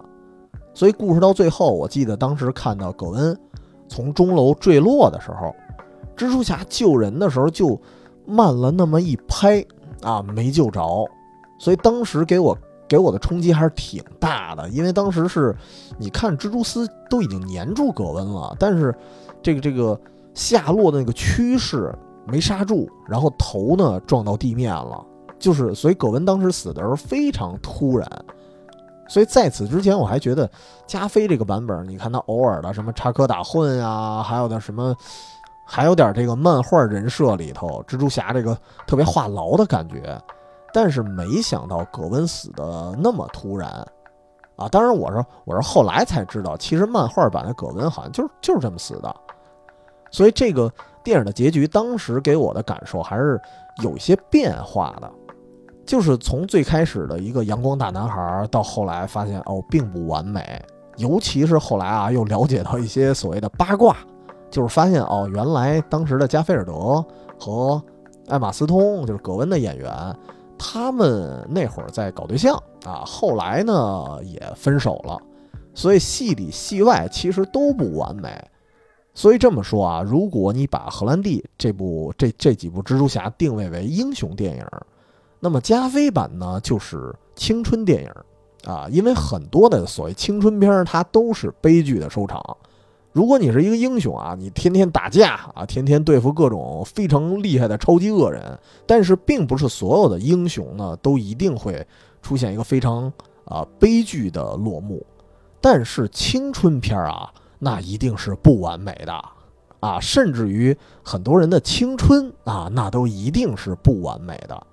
[0.73, 3.37] 所以故事到最后，我记得当时看到葛恩
[3.87, 5.55] 从钟楼坠落的时候，
[6.15, 7.79] 蜘蛛侠救人的时候就
[8.25, 9.65] 慢了那么一拍。
[10.01, 11.05] 啊，没救着，
[11.59, 12.57] 所以当时给我
[12.89, 15.55] 给我的冲击还是挺大的，因为当时是，
[15.97, 18.93] 你看蜘蛛丝都已经粘住葛温了，但是
[19.41, 19.97] 这个这个
[20.33, 21.93] 下落的那个趋势
[22.25, 25.05] 没刹住，然后头呢撞到地面了，
[25.37, 28.09] 就是所以葛温当时死的时候非常突然，
[29.07, 30.49] 所以在此之前我还觉得
[30.87, 34.95] 加菲这个版本，你看他偶尔的什么插科打诨啊，还有的什么。
[35.71, 40.19] 还有点这个漫画人设里头，蜘蛛侠这个特别话痨的感觉，
[40.73, 43.69] 但是没想到葛温死的那么突然，
[44.55, 44.67] 啊！
[44.69, 49.15] 当然我是我是后来才知道，其实漫画版的葛温好像就是就是这么死的，
[50.11, 50.71] 所以这个
[51.03, 53.39] 电影的结局当时给我的感受还是
[53.83, 55.11] 有一些变化的，
[55.85, 60.61] 就是从最开始的一个阳光大男孩，到后来发现哦并不完美，
[60.97, 63.95] 尤其是后来啊又了解到一些所谓的八卦。
[64.51, 67.05] 就是发现哦，原来当时的加菲尔德
[67.39, 67.79] 和
[68.29, 69.93] 艾玛斯通，就是葛温的演员，
[70.59, 75.17] 他们那会儿在搞对象啊，后来呢也分手了，
[75.73, 78.29] 所以戏里戏外其实都不完美。
[79.15, 84.65] 所以这么说啊，如果你把荷兰弟这部这这几部蜘蛛侠定位为英雄电影，
[85.39, 88.11] 那么加菲版呢就是青春电影
[88.71, 92.41] 啊，因为很多的所谓青春片它都是悲剧的收场。
[93.11, 101.85] 如果你是一个英雄啊，你天天打架啊，天天对付各种非常厉害的超级恶人，但是并不是所有的英雄呢都一定会
[102.21, 103.11] 出现一个非常
[103.45, 105.03] 啊悲剧的落幕。
[105.59, 109.13] 但是青春片啊，那一定是不完美的
[109.79, 114.67] 啊，甚至于很多人的青春啊，那都一定是不完美的。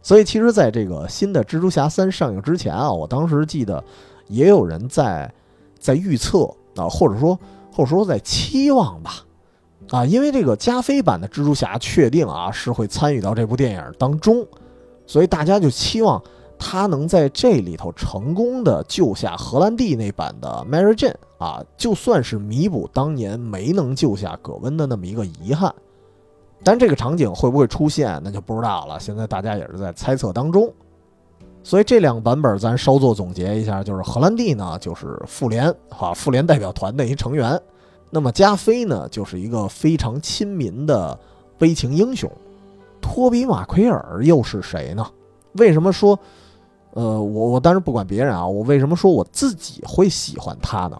[0.00, 3.84] 所以其实，在这个新的蜘蛛侠三上映之前啊，我当时记得
[4.28, 5.30] 也有人在
[5.78, 7.38] 在预测啊，或者说。
[7.76, 9.16] 或者说在期望吧，
[9.90, 14.46] 啊，因为这个加菲版的蜘蛛侠确定啊是会参与到这部电影当中，
[15.06, 16.22] 所以大家就期望
[16.58, 25.74] 他能在这里头成功的救下荷兰弟那版的 Mary Jane 啊，就算是弥补当年没能救下葛温的那么一个遗憾。
[26.64, 28.98] 但这个场景会不会出现，那就不知道了。
[28.98, 30.72] 现在大家也是在猜测当中。
[31.66, 37.60] 所以这两个版本咱稍作总结一下，就是荷兰弟呢就是复联啊复联代表团的一成员，
[38.08, 41.18] 那么加菲呢就是一个非常亲民的
[41.58, 42.30] 悲情英雄，
[43.00, 45.04] 托比马奎尔又是谁呢？
[45.54, 46.16] 为什么说，
[46.92, 50.96] 呃我我当然不管别人啊，我为什么说我自己会喜欢他呢？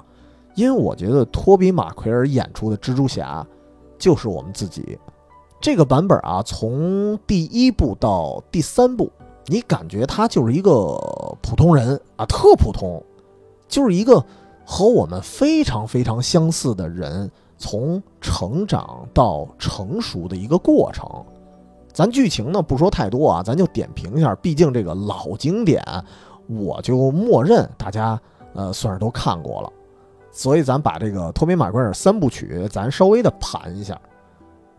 [0.57, 3.47] 因为我觉得托比马奎尔演出的蜘蛛侠
[4.01, 4.99] 就是我们自己，
[5.61, 9.09] 这个版本啊从第一部到第三部。
[9.47, 10.71] 你感觉他就是一个
[11.41, 13.03] 普通人啊，特普通，
[13.69, 14.25] 就是一个
[14.65, 21.09] 和我们非常非常相似的人，从成长到成熟的一个过程。
[21.93, 25.83] 咱剧情呢不说太多啊，咱就点评一下，毕竟这个老经典，
[26.49, 28.21] 我就默认大家
[28.53, 29.73] 呃算是都看过了，
[30.33, 33.99] 所以咱把这个托比马奎尔三部曲咱稍微的盘一下。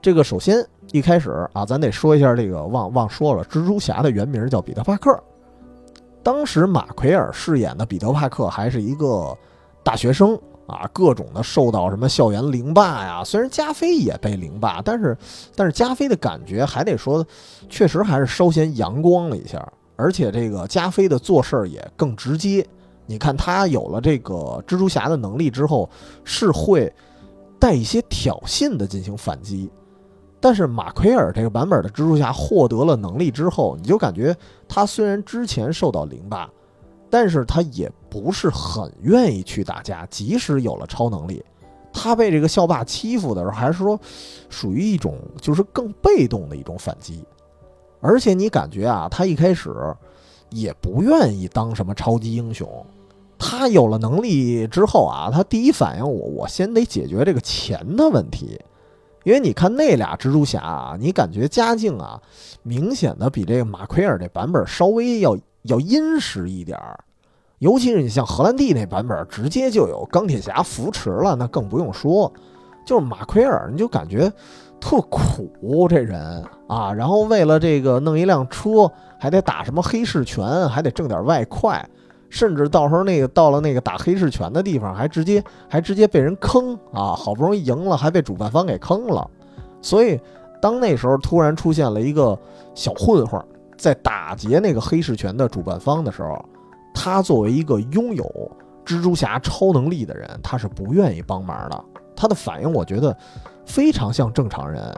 [0.08, 5.22] 这个首先一开始啊，咱得说一下这个忘忘说了，蜘蛛侠的原名叫彼得·帕克。
[6.24, 9.38] 当时马奎尔饰演的彼得·帕克还是一个
[9.84, 10.34] 大学生
[10.66, 13.22] 啊，各种的受到什么校园凌霸呀。
[13.22, 15.18] 虽然加菲也被凌霸，但是
[15.58, 17.28] 但是加菲的感觉还得说，
[17.68, 19.62] 确实还是稍显阳光了一下。
[19.98, 22.66] 而且这个加菲的做事儿也更直接。
[23.08, 25.90] 你看他有了这个蜘蛛侠的能力之后，
[26.24, 26.90] 是会
[27.60, 29.70] 带一些挑衅的进行反击。
[30.40, 34.36] 但是马奎尔这个版本的蜘蛛侠获得了能力之后，你就感觉
[34.68, 36.50] 他虽然之前受到凌霸，
[37.10, 40.06] 但是他也不是很愿意去打架。
[40.06, 41.44] 即使有了超能力，
[41.92, 44.00] 他被这个校霸欺负的时候，还是说
[44.50, 47.26] 属于一种就是更被动的一种反击。
[48.00, 49.74] 而且你感觉啊，他一开始
[50.52, 52.70] 也不愿意当什么超级英雄。
[53.40, 58.60] 他有了能力之后啊，他第一反应我我先得解决这个钱的问题。
[59.28, 62.18] 因为你看那俩蜘蛛侠啊，你感觉家境啊，
[62.64, 66.98] 明显的比这个马奎尔这版本稍微要要殷实一点儿，
[67.60, 72.32] 尤其是你像荷兰弟那版本，直接就有钢铁侠扶持了，那更不用说。
[72.86, 74.32] 就是马奎尔，你就感觉
[74.80, 81.86] 特苦这人啊，然后为了这个弄一辆车，还得打什么黑市拳，还得挣点外快。
[82.30, 87.16] 甚至到时候那个到了那个打黑市拳的地方，还直接还直接被人坑啊！
[87.16, 89.30] 好不容易赢了，还被主办方给坑了。
[89.82, 90.20] 所以，
[90.62, 92.38] 当那时候突然出现了一个
[92.76, 93.42] 小混混
[93.78, 96.38] 在打劫那个黑市拳的主办方的时候，
[96.94, 98.26] 他作为一个拥有
[98.86, 101.86] 蜘蛛侠超能力的人，他是不愿意帮忙的。
[102.14, 103.16] 他的反应，我觉得
[103.66, 104.94] 非常像正常人，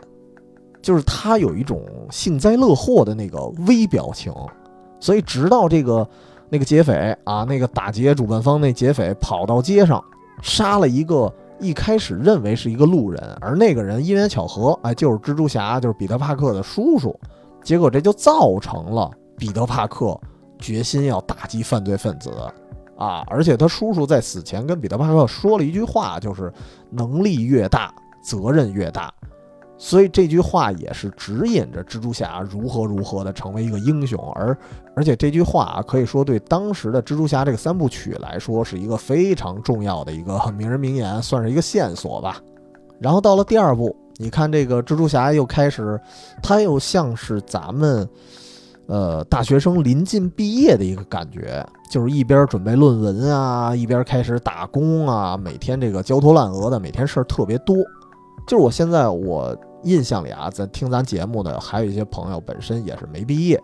[0.82, 4.34] 就是他有一种幸灾乐祸的那个微表情。
[5.00, 6.10] 所以，直到这个。
[6.50, 10.04] 那个劫匪啊，那个打劫主办方那劫匪跑到街上，
[10.42, 17.18] 杀了一个一开始认为是一个路人，而那个人因缘巧合，哎，就是蜘蛛侠，就是彼得·帕克的叔叔。
[17.62, 20.20] 结果这就造成了彼得·帕克
[20.58, 22.32] 决心要打击犯罪分子
[22.98, 23.24] 啊！
[23.28, 26.52] 而且他叔叔在死前跟彼得·帕克说了一句话，就是
[26.90, 27.94] 能力越大，
[28.24, 29.14] 责任越大。
[29.78, 34.58] 所以这句话也是指引着蜘蛛侠如何如何的成为一个英雄，而
[35.00, 42.42] 而且这句话啊，可以说对当时的蜘蛛侠这个三部曲来说是一个非常重要的一个名人名言，算是一个线索吧。
[43.00, 45.98] 然后到了第二部，你看这个蜘蛛侠又开始，
[46.44, 48.10] 他又像是咱们，
[48.88, 57.78] 呃，大学生临近毕业的一个感觉，就是一边准备论文啊，一边开始打工啊，每天这个焦头烂额的，每天事儿特别多。
[58.46, 59.58] 就是我现在我。
[59.84, 63.58] 印象里啊，在听咱节目的还有一些朋友本身也是没毕业，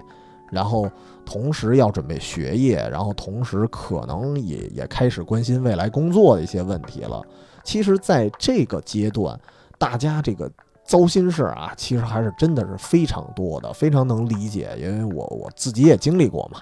[0.49, 0.89] 然后
[1.25, 7.21] 同时要准备学业，然后同时可能也也开始关心未来工作的一些问题了。
[7.63, 9.37] 其实，在这个阶段，
[9.77, 10.49] 大家这个
[10.83, 16.61] 糟心事啊，其实还是真的是非常多的，非常能理解，因为我我自己也经历过嘛。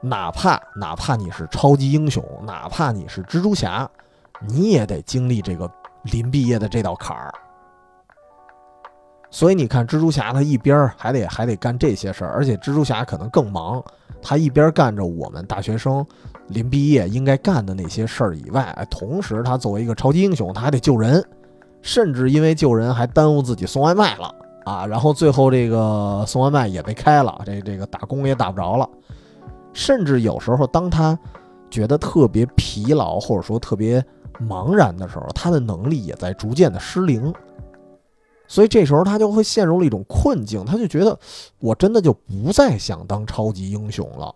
[0.00, 3.88] 哪怕哪怕你是超级英雄，哪怕你是蜘蛛侠，
[4.46, 5.70] 你也得经历这个
[6.04, 7.32] 临毕业的这道坎儿。
[9.36, 13.84] 所以你看，蜘蛛侠他一边还得还得干这些事儿，而且蜘蛛侠可能更忙，
[14.22, 16.02] 他一边干着我们大学生
[16.48, 21.22] 临毕业应该干的那些事儿以外，同时他作为一个超级英雄，他还得救人，
[21.82, 24.34] 甚至因为救人还耽误自己送外卖了
[24.64, 24.86] 啊！
[24.86, 28.88] 然后最后这个送外卖也被开了，这这个打工也打不着了。
[29.74, 31.18] 甚至有时候，当他
[31.68, 34.02] 觉得特别疲劳，或者说特别
[34.48, 37.30] 茫然的时候，他的能力也在逐渐的失灵。
[38.48, 41.18] 所以这时候他就会陷入了一种困境，他就觉得
[41.58, 44.34] 我真的就不再想当超级英雄了。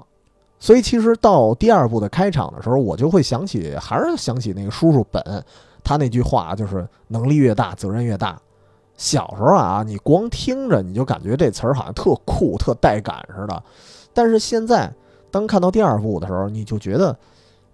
[0.59, 5.23] 所以其实到第二部的开场的时候，我就会想起，还是想起那个叔叔本
[5.83, 8.39] 他那句话，就是能力越大，责任越大。
[8.97, 13.63] 小时候啊，你光听着你就感觉这词儿好像特酷、特带感似的，
[14.13, 14.93] 但是现在。
[15.33, 17.17] 当看到第二部的时候，你就觉得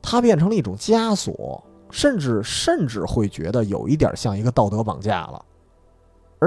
[0.03, 5.43] 它变成了一种枷锁，甚至甚至会觉得有一点像一个道德绑架了。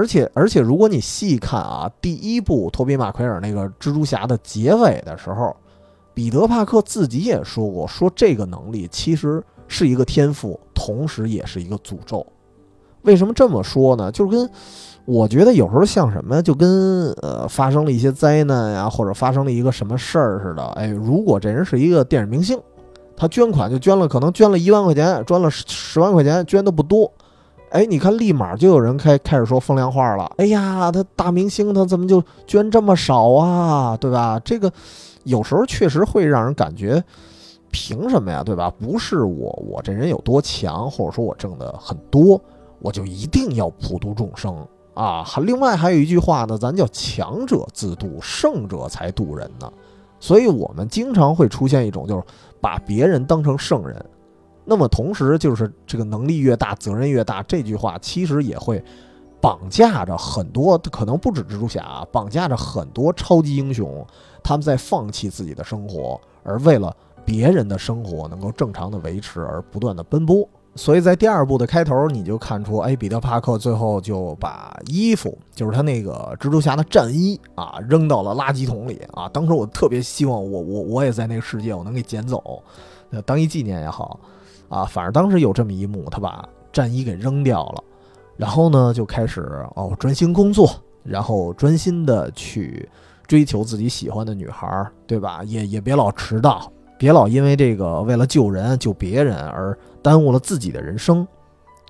[0.00, 5.54] 而且而且，如果你细看啊，第一部托比马奎尔那个蜘蛛侠的结尾的时候，
[6.14, 12.26] 彼得帕克自己也说过，说这个能力其实是一个天赋，同时也是一个诅咒。
[13.02, 14.10] 为什么这么说呢？
[14.10, 14.50] 就是跟。
[15.06, 20.64] 我觉得有时候像什么，就跟呃发生了一些灾难呀，或者发生了一个什么事儿似的。
[20.72, 22.56] 哎，如果这人是一个电影明星，
[23.16, 27.10] 他捐款就捐了，可能捐了一万块钱，捐了十万块钱，捐的不多。
[27.70, 30.30] 哎，你看，立马就有人开开始说风凉话了。
[30.38, 33.96] 哎呀，他大明星，他怎么就捐这么少啊？
[33.96, 34.40] 对吧？
[34.44, 34.72] 这个
[35.22, 37.02] 有时候确实会让人感觉，
[37.70, 38.42] 凭什么呀？
[38.42, 38.72] 对吧？
[38.78, 42.40] 不是我，我这人有多强，或者说我挣的很多，
[42.80, 44.66] 我就一定要普度众生。
[44.94, 49.72] 啊，还另外还有一句话呢，咱叫强者自渡，胜者才渡人呢。
[50.18, 52.22] 所以，我们经常会出现一种，就是
[52.60, 54.04] 把别人当成圣人。
[54.64, 57.42] 那么，同时就是这个能力越大，责任越大。
[57.42, 58.82] 这句话其实也会
[59.40, 64.06] 绑架着很多，可能不止蜘蛛侠，绑架着很多超级英雄，
[64.42, 66.94] 他们在放弃自己的生活，而为了
[67.24, 70.48] 别人的生活能够正常的维持而不断的奔波。
[70.76, 79.28] 所以在第二部的开头，你就看出，哎，彼得·帕克最后就把衣服，就是他那个蜘蛛侠的战衣啊，扔到了垃圾桶里啊。
[79.30, 82.62] 当时我特别希望，我我我也在那个世界，我能给捡走，
[83.26, 84.20] 当一纪念也好
[84.70, 84.86] 啊。
[84.86, 87.84] 反正当时有这么一幕，他把战衣给扔掉了，
[88.38, 89.42] 然后呢，就开始
[89.76, 90.70] 哦专心工作，
[91.02, 92.88] 然后专心的去
[93.26, 95.42] 追求自己喜欢的女孩，对吧？
[95.44, 96.72] 也也别老迟到。
[96.98, 101.26] 别老因为这个为了救人救别人而耽误了自己的人生，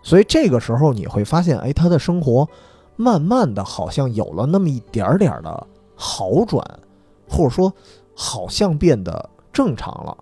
[0.02, 2.48] 所以这个时候你会发现，哎，他的生活
[2.94, 5.66] 慢慢的好像有了那么一点点的
[5.96, 6.64] 好转，
[7.28, 7.72] 或者说
[8.14, 10.16] 好像变得正常了。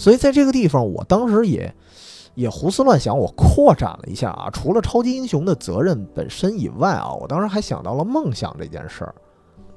[0.00, 1.74] 所以在这个地方，我当时也
[2.34, 9.14] 也胡思乱想，我扩展了一下啊，除了超级英雄的责任本身以外啊，我当时还想到了梦想这件事儿，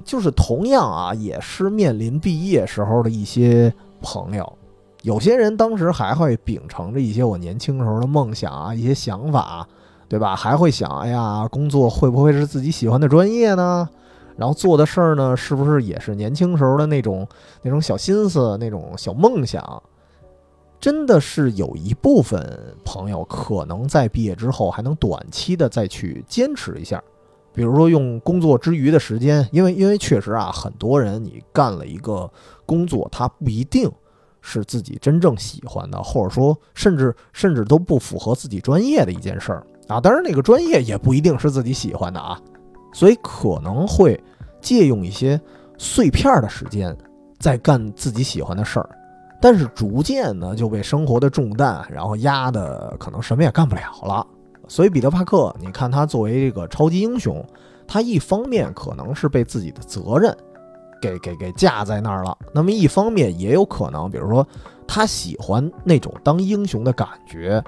[0.02, 3.70] 就是同样啊，也是面临毕业时候的一些。
[4.06, 4.58] 朋友，
[5.00, 9.66] 有些人当时还会秉承着一些我年轻时候的梦想啊，一些想法，
[10.10, 10.36] 对吧？
[10.36, 13.88] 还会想，哎呀，工作会不会是自己喜欢的专业呢？
[14.36, 17.26] 然后做的事儿呢，是不是也是年轻时候的那种
[17.62, 19.82] 那种小心思、那种小梦想？
[20.80, 27.02] 真的是有一部分朋友可能在毕业之后还能短期的再去坚持一下，
[27.52, 32.30] 比如说用工作之余的时间，因为因为确实啊，很多人你干了一个。
[32.66, 33.92] 工作它不一定
[34.40, 40.00] 是自己真正喜欢的，或者说甚至甚至都不符合自己专业的一件事儿啊。
[40.00, 42.40] 当然，那个专业也不一定是自己喜欢的啊，
[42.94, 44.18] 所以可能会
[44.62, 45.38] 借用一些
[45.76, 46.96] 碎片的时间
[47.38, 48.88] 在干自己喜欢的事儿，
[49.44, 54.26] 但是逐渐呢就被生活的重担然后压的可能什么也干不了了。
[54.68, 57.44] 所以彼得·帕克，你看他作为这个超级英雄，
[57.86, 60.34] 他一方面可能是被自己的责任。
[60.98, 62.34] 给给给架在那儿了。
[62.54, 64.46] 那么一方面也有可能，比如说
[64.86, 67.62] 他喜欢那种当英雄的感觉。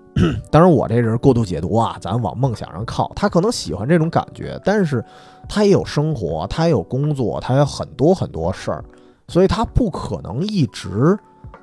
[0.52, 3.10] 当然我这人过度解读啊，咱往梦想上靠。
[3.16, 5.02] 他可能喜欢这种感觉，但是
[5.48, 8.84] 他也有生活，他也有工作，他有很多很多事儿，
[9.32, 11.18] 所以他不可能一直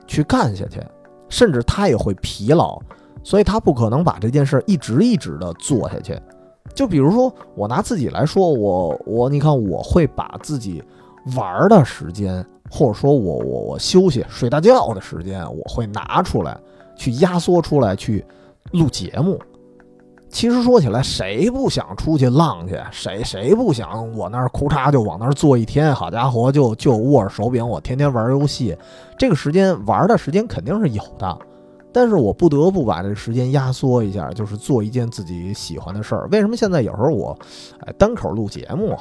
[0.07, 0.81] 去干下去，
[1.29, 2.81] 甚至他也会疲劳，
[3.23, 6.19] 所以他不可能把这件事一直一直的做下去。
[6.73, 10.83] 就比如说我拿自己来说，我我你看我会把自己。
[11.35, 16.57] 玩的时间，或者说我我我休息睡大觉的时间，我会拿出来
[16.95, 18.25] 去压缩出来去
[18.71, 19.37] 录节目。
[20.29, 22.79] 其实说起来，谁不想出去浪去？
[22.91, 25.93] 谁谁不想我那儿哭嚓就往那儿坐一天？
[25.93, 28.77] 好家伙，就就握着手柄，我天天玩游戏，
[29.17, 31.37] 这个时间玩的时间肯定是有的。
[31.91, 36.27] 但是我不得不把这时间压缩一下，就是做一件自己喜欢的事儿。
[36.31, 37.35] 为什么现在有时候我
[37.79, 38.95] 哎单口录节目，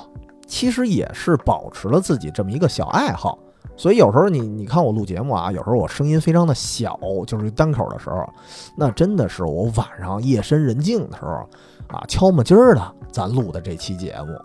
[0.47, 3.39] 其实也是保持了自己这么一个小爱好。
[3.79, 8.29] 所以有时候你你看我录节目啊，有时候我声音非常的小，就是单口的时候，
[8.76, 11.49] 那真的是我晚上夜深人静的时候
[11.97, 14.37] 啊，敲木筋儿的咱录的这期节目，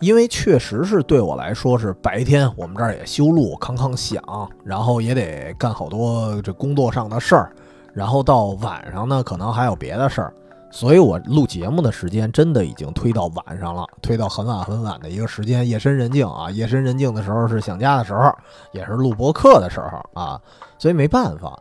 [0.00, 4.20] 因为确实是对我来说是白天我们这儿也修路康康响，
[4.64, 7.52] 然后也得干好多这工作上的事儿，
[7.94, 10.34] 然后到晚上呢可能还有别的事儿。
[10.70, 18.32] 所以，我录节目的时间真的已经推到晚上了，推到很晚很晚的一个时间，夜深人静啊，夜深人静的时候是想家的时候，
[18.72, 20.40] 也是录播客的时候啊，
[20.78, 21.60] 所以没办法，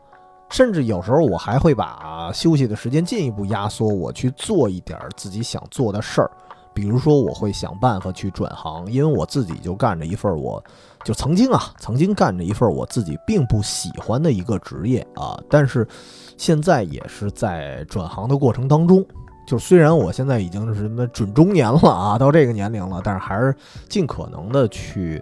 [0.50, 6.30] 甚至有时候我还会把休息的时间进一步压缩，我去做一点自己想做的事儿，
[6.74, 10.64] 比如说我会想办法去转行，因为我自己就干着一份我。
[11.06, 15.88] 就曾经啊，曾经干着一份我自己并不喜欢的一个职业啊，但是
[16.40, 19.06] 现在也是在转行的过程当中。
[19.46, 23.54] 就虽然我现在已经是什么准中年了啊，到这个年龄了，但是还是
[23.90, 25.22] 尽可能的去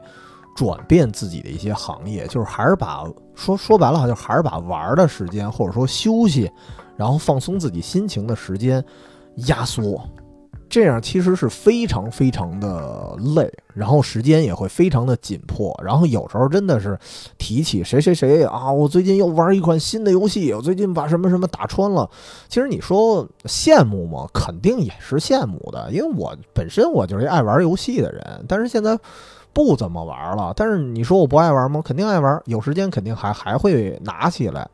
[0.56, 3.04] 转变自己的一些行业，就是还是把
[3.34, 6.52] 说说白了，就还是把玩的时间或者说休息，
[6.96, 8.84] 然后放松自己心情的时间
[9.48, 10.08] 压缩。
[10.78, 16.96] 这样其实是非常非常的累，然后时间也会非常的紧迫，然后有时候真的是
[17.40, 22.08] 提起谁谁谁啊，我最近又玩一款新的游戏，我最近把什么什么打穿了。
[22.48, 24.28] 其实你说羡慕吗？
[24.32, 28.96] 肯定也是羡慕的，因为我本身我就是爱玩游戏的人，但是现在
[29.54, 30.54] 不怎么玩了。
[30.56, 31.82] 但是你说我不爱玩吗？
[31.84, 34.70] 肯定爱玩，有时间肯定还还会拿起来。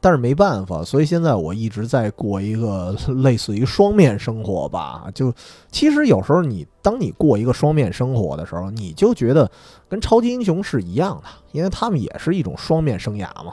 [0.00, 5.06] 但是没办法，所以现在我一直在过一个类似于双面生活吧。
[5.14, 5.32] 就
[5.70, 9.50] 其实有时候你当你过一个双面生活的时候，你就觉得
[9.88, 13.52] 跟超级英雄是一样的，因为他们也是一种双面生涯嘛。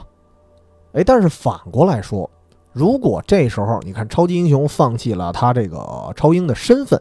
[0.92, 2.30] 哎，但是反过来说，
[2.72, 6.98] 如果这时候你看超级英雄放弃了他这个超英的身份，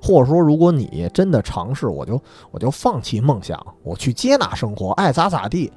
[0.00, 2.18] 或者说如果你真的尝试，我就
[2.50, 5.70] 我就放弃梦想，我去接纳生活，爱咋咋地。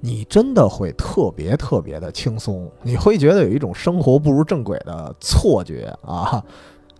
[0.00, 6.42] 你真的会特别特别的轻松，你会觉得有一种生活步入正轨的错觉啊！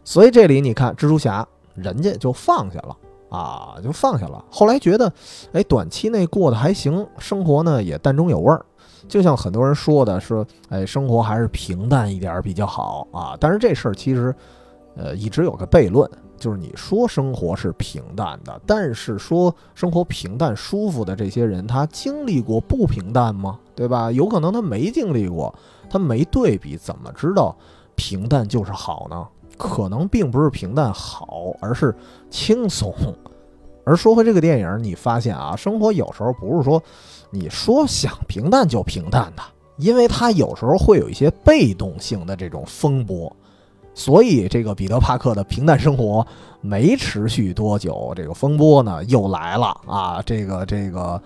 [0.05, 2.97] 所以这里你看，蜘蛛侠人家就放下了
[3.29, 4.45] 啊，就放下了。
[4.51, 5.13] 后来觉得，
[5.53, 8.65] 哎，短期内过得还行，生活呢也淡中有味儿。
[9.07, 13.37] 就像很多人说的，说，哎，生活还是平淡一点比较好啊。
[13.39, 14.35] 但是这事儿其实，
[14.97, 16.11] 呃，一直有个悖论。
[16.39, 23.59] 就是你说生活是平淡的，但是说生活平淡舒服的这些人，他经历过不平淡吗？
[23.75, 24.11] 对吧？
[24.11, 25.55] 有可能他没经历过，
[25.91, 27.55] 他没对比，怎么知道
[27.95, 29.27] 平淡就是好呢？
[29.57, 31.95] 可能并不是平淡好，而是
[32.31, 32.95] 轻松。
[33.85, 36.83] 而说回这个电影，你发现啊，生活有时候不是说
[37.31, 39.43] 你说想平淡就平淡的，
[39.79, 43.35] 因为它有时候会有一些被动性的这种风波。
[43.99, 46.25] 所以，这个彼得·帕克的平淡生活
[46.61, 50.23] 没持续多久，这个风波呢又来了啊！
[50.25, 51.21] 这个这个，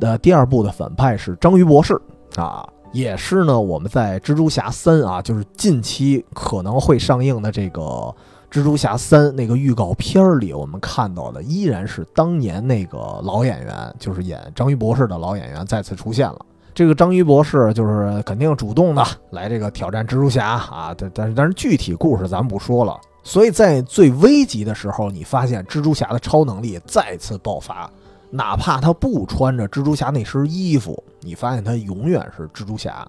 [0.00, 1.98] 呃，第二部的反派是章鱼博士
[2.36, 7.80] 啊，也是呢，我们在《蜘蛛侠三》啊，就是近期可能会上映的这个
[8.50, 16.44] 《蜘蛛侠三》那个预告片里，我们看到的依然是当年那个老演员，就是演章鱼博士的老演员再次出现了。
[16.72, 22.98] 这个章鱼博士就是肯定主动的来这个挑战蜘蛛侠啊，但但是但是具体故事咱们不说了。
[23.22, 27.90] 所以在最危急的时候，你发现蜘蛛侠的超能力再次爆发，
[28.30, 33.06] 哪怕他不穿着蜘蛛侠那身衣服，你发现他永远是蜘蛛侠。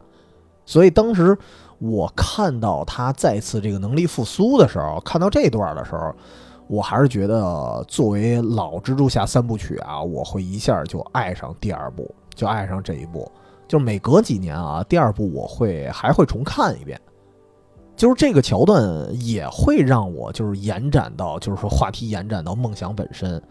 [0.65, 1.37] 所以当时
[1.79, 6.13] 我看到他再次这个能力复苏的时候，看到这段的时候，
[6.67, 13.31] 我还是觉得作为老蜘蛛侠三部曲啊，我会一下就爱上第二部，就爱上这一部。
[13.71, 16.99] 就是每隔几年啊，第二部我会还会重看一遍，
[17.95, 18.83] 就是这个桥段
[19.25, 23.41] 也会让我就是延展到，就是说话题延展到梦想本身。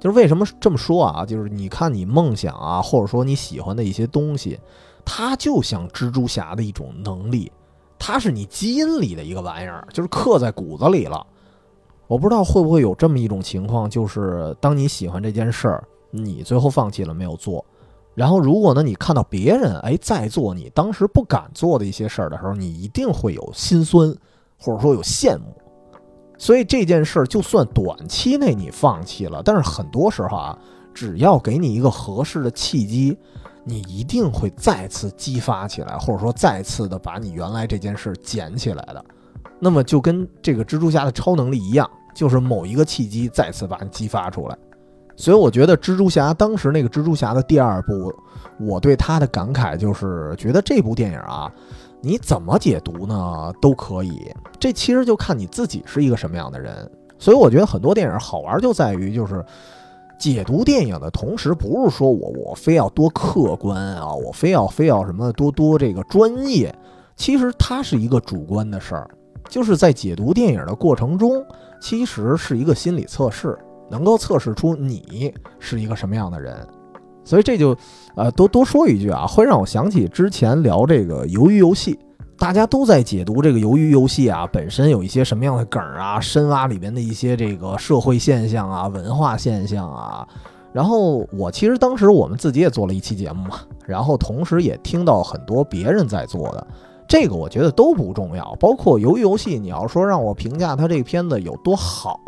[0.00, 1.26] 就是为什么这么说啊？
[1.26, 4.58] 就是你看你梦想啊，或者说你喜欢的一些东西，
[5.04, 7.52] 它就像蜘蛛侠的一种能力，
[7.98, 11.26] 它是你基因里的一个玩意儿，就是刻在骨子里了。
[12.06, 17.62] 我不知道会不会有这么一种情况，就是当你喜欢这件事儿，你最后放弃了没有做。
[18.16, 24.08] 然后，如果呢，你看到别人哎在做你当时不敢做的一些事儿的时候，你一定会有心酸，
[24.58, 25.54] 或者说有羡慕。
[26.38, 30.58] 所以这件事儿，就算短期内你放弃了，但是很多时候啊，
[30.94, 33.18] 只要给你一个合适的契机，
[33.64, 39.04] 你一定会再次激发起来，或者说再次的把你原来这件事捡起来的。
[39.60, 44.56] 那么就跟这个蜘蛛侠的超能力一样，就是某一个契机再次把你激发出来。
[45.16, 48.12] 所以我觉得蜘蛛侠当时那个蜘蛛侠的第二部，
[48.60, 51.50] 我对他的感慨就是觉得这部电影啊，
[52.02, 56.88] 你怎么解读呢都可以，这其实就看你自己是一个什么样的人。
[57.18, 59.42] 所以我觉得很多电影好玩就在于就是
[60.20, 66.74] 解读电影的同时，不是说我我非要多客观啊，我非要非要什么多多这个专业，
[67.16, 69.10] 其实它是一个主观的事儿，
[69.48, 71.42] 就是在解读电影的过程中，
[71.80, 73.58] 其实是一个心理测试。
[73.90, 76.66] 能够测试出你是一个什么样的人，
[77.24, 77.76] 所以这就，
[78.14, 81.98] 呃，多多说一句啊，会让我想起之前聊这个鱿鱼游戏，
[82.38, 90.26] 大家都在解读这个鱿鱼游戏啊，本身有一些什么样的梗啊，深挖里面的一些这个社会现象啊、文化现象啊。
[90.72, 96.66] 然后我其实当时我们自己也做了一期节目嘛，然后同时也听到很多别人在做的，
[97.08, 98.54] 这个我觉得都不重要。
[98.60, 102.20] 包括鱿鱼游戏，你要说让我评价它这个片子有多好。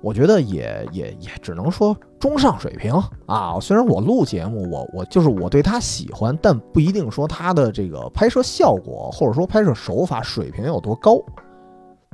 [0.00, 2.94] 我觉得也也也只能说中上水平
[3.26, 3.58] 啊。
[3.60, 11.18] 虽然我录节目，我我就是我对他喜欢，但不一定说他的这个拍摄效果或者说拍摄手法水平有多高。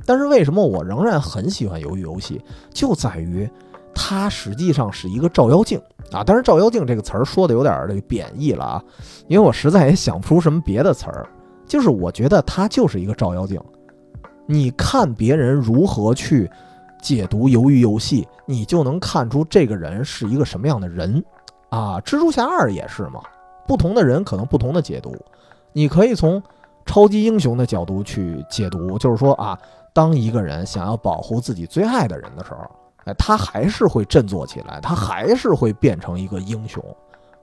[0.05, 3.49] 但是为什么我仍然很喜欢鱿鱼游戏，就在于
[3.93, 5.79] 它实际上是一个照妖镜
[6.11, 6.23] 啊。
[6.25, 8.83] 但是照妖镜这个词儿说的有点这个贬义了啊，
[9.27, 11.27] 因为我实在也想不出什么别的词儿，
[11.67, 13.61] 就是我觉得它就是一个照妖镜。
[14.47, 16.49] 你看别人如何去。
[17.05, 21.23] 解读鱿鱼游戏，你就能看出这个人是一个什么样的人
[21.69, 22.01] 啊！
[22.03, 23.21] 蜘蛛侠二也是嘛，
[23.67, 25.15] 不同的人可能不同的解读。
[25.71, 26.41] 你可以从
[26.83, 29.55] 超级英雄的角度去解读，就是说啊，
[29.93, 32.65] 当一个人想要保护自己最爱的人的时候，
[33.03, 36.83] 哎，他还是会振作起来，他还是会变成一个英雄。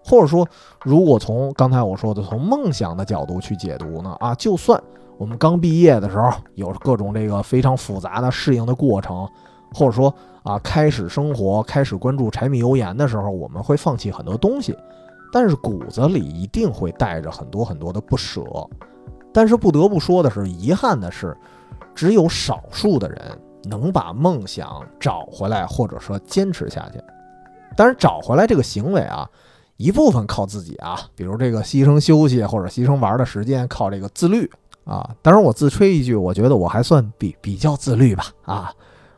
[0.04, 0.44] 或者说，
[0.82, 4.16] 如果从刚才我说的从梦想的角度去解读呢？
[4.18, 4.82] 啊，就算
[5.18, 9.28] 我们刚毕业的时候有各种这个非常复杂的适应的过程。
[9.74, 14.76] 或者说啊，开始生活、开始关注柴米油盐的时候，我们会放弃很多东西，
[15.32, 18.42] 但是骨子里一定会带着很多很多的不舍。
[19.32, 21.34] 但是不得不说的是，遗憾的是，
[21.94, 23.18] 只有少数的人
[23.64, 27.00] 能把梦想找回来，或者说坚持下去。
[27.74, 29.26] 当然，找回来这个行为啊，
[29.78, 34.50] 一部分靠自己啊，比如这个牺牲休息或者牺牲玩的时间，靠这个自律
[34.84, 35.08] 啊。
[35.22, 38.70] 当然，我自吹一句，我觉得我还算比比较自律吧啊。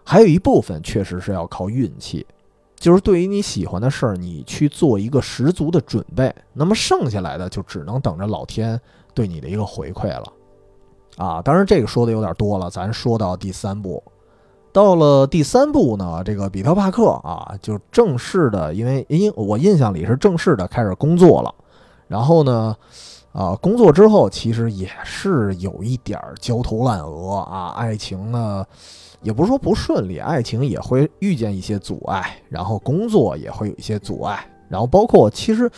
[0.04, 2.26] 还有一部分确实是要靠运气，
[2.76, 8.78] 就是对于你喜欢的事儿，你去做一个十足的准备，那么剩下来的就只能等着老天
[9.14, 10.32] 对你的一个回馈了。
[11.16, 14.02] 啊，当然这个说的有点多了，咱说到第三步，
[14.72, 21.54] 到了第三步呢，这个彼得·帕克啊，就正式的，因为因我印象里是正式的开始工作了，
[22.08, 22.76] 然后呢，
[23.32, 28.66] 啊，工作之后其实也是有一点焦头烂额啊，爱情呢。
[29.24, 35.68] 也不是说不顺利，爱情也会遇见一些阻碍，然后工作也会有一些阻碍，然后包括其实，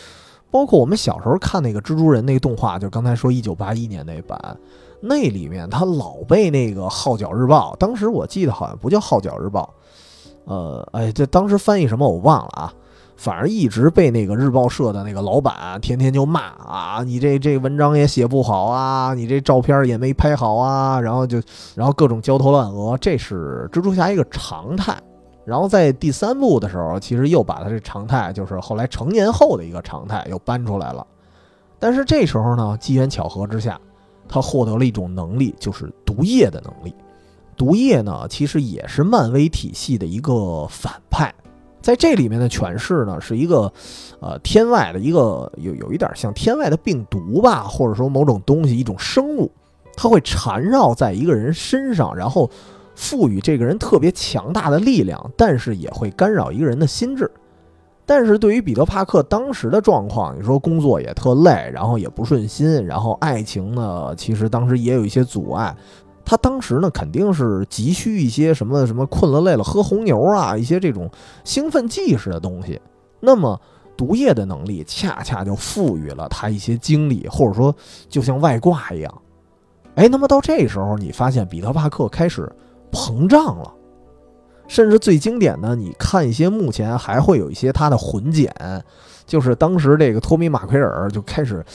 [0.51, 4.57] 包括我们小时候看那个蜘蛛人那个动画，就刚才说一九八一年那版，
[5.01, 9.73] 那里面他老被那个号角日报，当时我记得好像不叫号角日报，
[10.45, 12.73] 呃，哎，这当时翻译什么我忘了啊。
[13.17, 21.41] 反而一直被那个日报社的那个老板天天就骂啊，你这这文章也写不好啊，你这照片也没拍好啊，然后就
[21.75, 24.95] 然后各种焦头烂额，这是蜘蛛侠一个常态。
[25.43, 31.07] 然后在第三部的时候，其实又把他这常态，就是后来成年后的一个常态又搬出来了。
[31.79, 33.79] 但是这时候呢，机缘巧合之下，
[34.27, 36.93] 他获得了一种能力，就是毒液的能力。
[37.55, 41.33] 毒液呢，其实也是漫威体系的一个反派。
[41.81, 43.71] 在这里面的诠释呢，是一个，
[44.19, 49.51] 呃，天外的一个有有一点像天外的病毒吧，或者说某种东西，一种生物，
[49.95, 52.49] 它会缠绕在一个人身上，然后
[52.95, 57.29] 赋予这个人特别强大的力量，但是也会干扰一个人的心智。
[58.05, 65.75] 但是对于彼得·帕克当时的状况，你说工作也特累，然后也不顺心，然后爱情呢，其实当时也有一些阻碍。
[66.29, 71.09] 他当时呢，肯定是急需一些什么什么困了累了喝红牛啊，一些这种
[71.45, 72.77] 兴奋剂似的东西。
[73.21, 73.57] 那么
[73.95, 77.73] 毒液的能力恰恰就赋予了他一些精力，或者说
[78.09, 79.21] 就像外挂一样。
[79.95, 82.51] 哎，那么到这时候，你发现彼得·帕克开始
[82.91, 83.73] 膨胀了，
[84.67, 88.53] 甚至最经典的，你看一些目前还会有一些他的混剪。
[89.25, 91.65] 就是当时这个托米·马奎尔就开始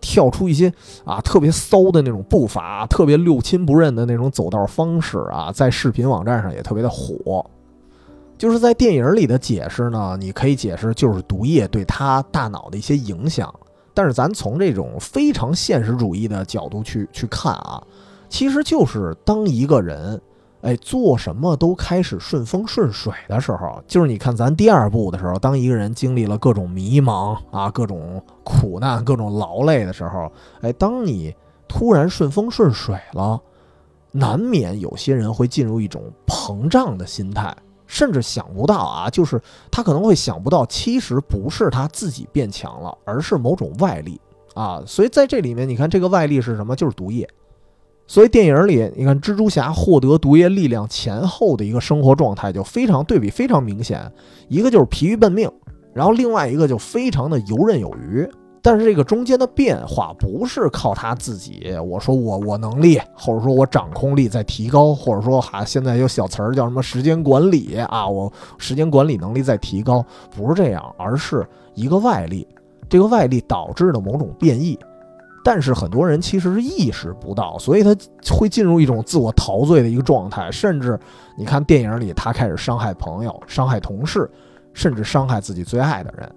[0.00, 0.72] 跳出一些
[1.04, 7.44] 啊特别骚的那种步伐，特别六亲不认的那种走道方式啊，在视频网站上也特别的火。
[8.38, 13.54] 就是在电影里的解释呢，你可以解释就是毒液对他大脑的一些影响。
[13.92, 17.82] 但是咱从这种非常现实主义的角度去去看啊，
[18.28, 20.18] 其实就是当一个人，
[20.62, 30.30] 哎，做什么都开始顺风顺水的时候，就是你看咱第二部的时候，当一个人经历了各种迷茫啊、各种苦难、各种劳累的时候，
[30.60, 31.34] 哎，当你
[31.66, 33.40] 突然顺风顺水了，
[34.12, 37.56] 难免有些人会进入一种膨胀的心态。
[37.92, 44.20] 甚至想不到啊，就是他可能会想不到，其实不是他自己变强了，而是某种外力
[44.54, 44.80] 啊。
[44.86, 46.76] 所以在这里面，你看这个外力是什么？
[46.76, 47.28] 就是毒液。
[48.10, 54.00] 所以电影里，你看蜘蛛侠获得毒液力量前后的一个生活状态就非常对比，非常明显。
[54.48, 55.48] 一个就是疲于奔命，
[55.94, 58.28] 然后另外一个就非常的游刃有余。
[58.60, 70.04] 但是这个中间的变化不是靠他自己，我说我我能力，或者说我掌控力在提高，或者说哈现在有小词儿叫什么时间管理啊，我时间管理能力在提高，
[70.36, 72.44] 不是这样，而是一个外力，
[72.88, 74.76] 这个外力导致的某种变异，
[75.42, 77.96] 但是很多人其实是意识不到，所以他
[78.30, 80.98] 会进入一种自我陶醉的一个状态，甚至
[81.36, 84.30] 你看电影里他开始伤害朋友、伤害同事，
[84.74, 86.30] 甚至伤害自己最爱的人。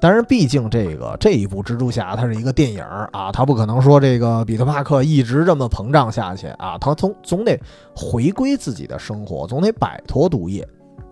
[0.00, 2.82] 当然，毕竟这个这一部蜘蛛侠它是一个电影
[3.12, 7.58] 啊，他不可能说这个彼得帕克一直这么膨胀下去啊，他总总得
[7.96, 10.66] 回归自己的生活，总得摆脱毒液。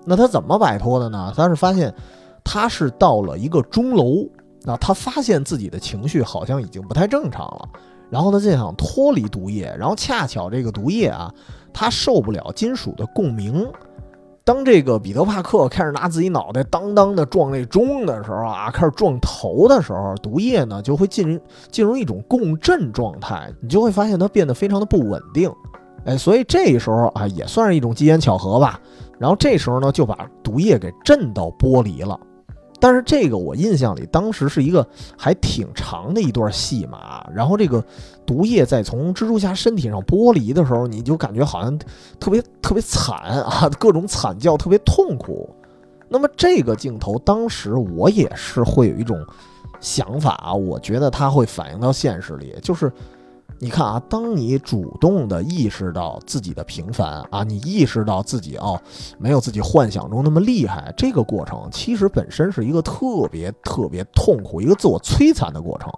[0.05, 1.33] 那他怎么摆脱的呢？
[1.35, 1.95] 他是发现
[2.45, 4.29] 他是到了一个钟楼
[4.67, 7.69] 啊，他发现自己的情绪好像已经不太正常了，
[8.11, 11.33] 然后他就想脱离毒液，然后恰巧这个毒液啊，
[11.73, 13.69] 他受不了金属的共鸣。
[14.45, 21.41] 当这个彼得帕克开始拿自己脑袋当当的撞那钟的时候啊，开始撞头的时候，毒液呢就会进
[21.71, 25.49] 进入一种共振状态，你就会发现它变得非常的不稳定，
[26.05, 28.81] 哎，所以这时候啊也算是一种机缘巧合吧。
[29.19, 32.19] 然后这时候呢就把毒液给震到玻璃了。
[32.83, 34.85] 但是这个我印象里，当时是一个
[35.17, 37.25] 还挺长的一段戏码。
[37.33, 37.81] 然后这个
[38.27, 41.79] 毒液在从蜘蛛侠身体上剥离的时候，你就感觉好像
[42.19, 45.49] 特别特别惨啊，各种惨叫，特别痛苦。
[46.09, 49.25] 那么这个镜头当时我也是会有一种
[49.79, 52.93] 想法啊，我觉得它会反映到现实里，就是。
[53.63, 58.77] 你看啊，当你主动的意识到自己的平凡啊，你意识到自己哦
[59.19, 65.89] 没有自己幻想中那么厉害，这个过程其实本身是一个特别特别痛苦、一个自我摧残的过程，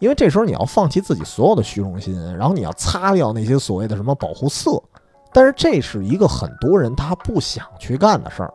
[0.00, 4.78] 因为这时候你要放弃自己所有的虚荣心，然后你要擦掉那些所谓的什么保护色，
[5.32, 8.52] 但是这是一个很多人他不想去干的事儿。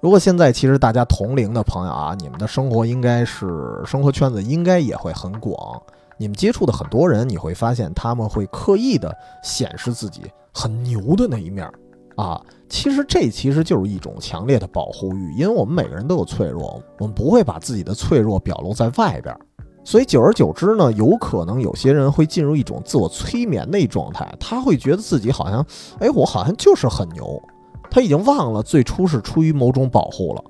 [0.00, 5.82] 如果现在其实大家同龄的朋友啊，你们的生活应该是生活圈子应该也会很广。
[6.22, 9.12] 你们接触的很多人，你会发现他们会刻意的
[9.42, 10.22] 显示自己
[10.54, 11.68] 很牛的那一面
[12.14, 12.40] 啊。
[12.68, 19.36] 其实这其实就是一种强烈的保护欲，因为我们每个人都有脆弱，我们不会把自己的脆弱表露在外边。
[19.82, 25.66] 所以久而久之呢，有可能有些人会进入一种自我催眠的状态，他会觉得自己好像，
[25.98, 27.42] 哎，我好像就是很牛，
[27.90, 30.44] 他已经忘了最初是出于某种保护了。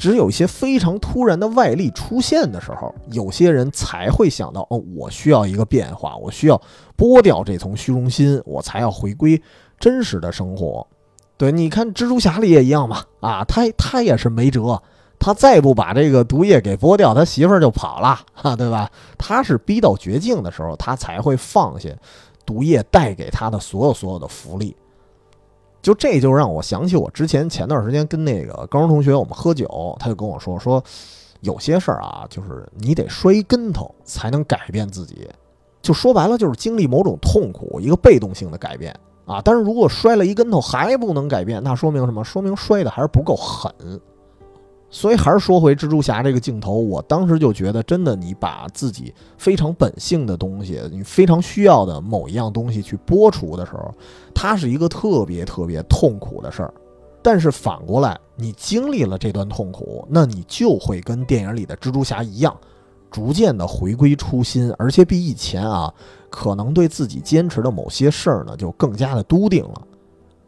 [0.00, 6.58] 只有一些非常突然的外力出现的时候，有些人才会想到：哦，我需要一个变化，我需要
[6.96, 9.40] 剥掉这层虚荣心，我才要回归
[9.78, 10.86] 真实的生活。
[11.36, 14.80] 对，你看蜘蛛侠里也一样嘛，啊，他他也是没辙，
[15.18, 18.90] 他再不把这个毒液给剥掉，他媳妇儿就跑了， 啊，对吧？
[19.18, 21.90] 他是逼到绝境的时候，他才会放下
[22.46, 24.74] 毒液带给他的所有所有的福利。
[25.82, 30.82] 就这就让我想起我之前前段时间跟那个高中同学我们喝酒，他就跟我说说，
[31.40, 35.28] 有些事儿啊，就是你得摔跟头才能改变自己，
[35.80, 39.40] 就说白了就是经历某种痛苦，一个被动性的改变啊。
[39.42, 42.22] 但是如果摔了一跟头还不能改变，那说明什么？
[42.22, 43.72] 说明摔的还是不够狠。
[44.92, 53.94] 所以还是说回蜘蛛侠这个镜头，我当时就觉得，真的，你把自己非常本性的东西，你非常需要的某一样东西去剥除的时候，
[54.34, 56.74] 它是一个特别特别痛苦的事儿。
[57.22, 62.56] 但是反过来，你经历了这段痛苦，那你就会跟电影里的蜘蛛侠一样，
[63.12, 65.94] 逐渐的回归初心，而且比以前啊，
[66.28, 69.82] 可能对自己坚持的某些事儿呢，就更加的笃定了。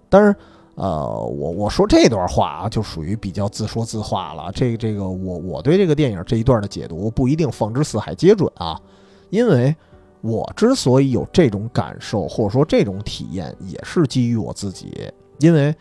[0.09, 0.35] 但是。
[0.75, 4.51] 呃，我我说这段话啊，就属于比较自说自话了。
[4.55, 8.81] 这个这个，我我对这个电影这一段的解读不一定放之四海皆准啊，
[9.29, 9.77] 因为
[10.23, 15.13] 我之所以有这种感受或者说这种体验，也是基于我自己。
[15.41, 15.75] 因为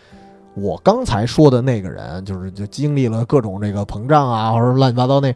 [0.56, 5.34] 我刚才说的那个人，就是就经历了各种这个膨胀啊，或者乱七八糟那，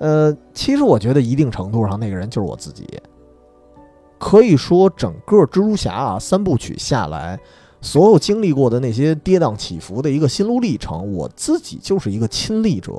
[0.00, 2.86] 呃，其实我觉得一定程度上那个人就是我自己。
[4.18, 7.38] 可以说，整个蜘蛛侠啊三部曲下来。
[7.86, 12.92] 所有经历过的那些跌宕起伏的一个心路历程，我自己就是一个亲历者。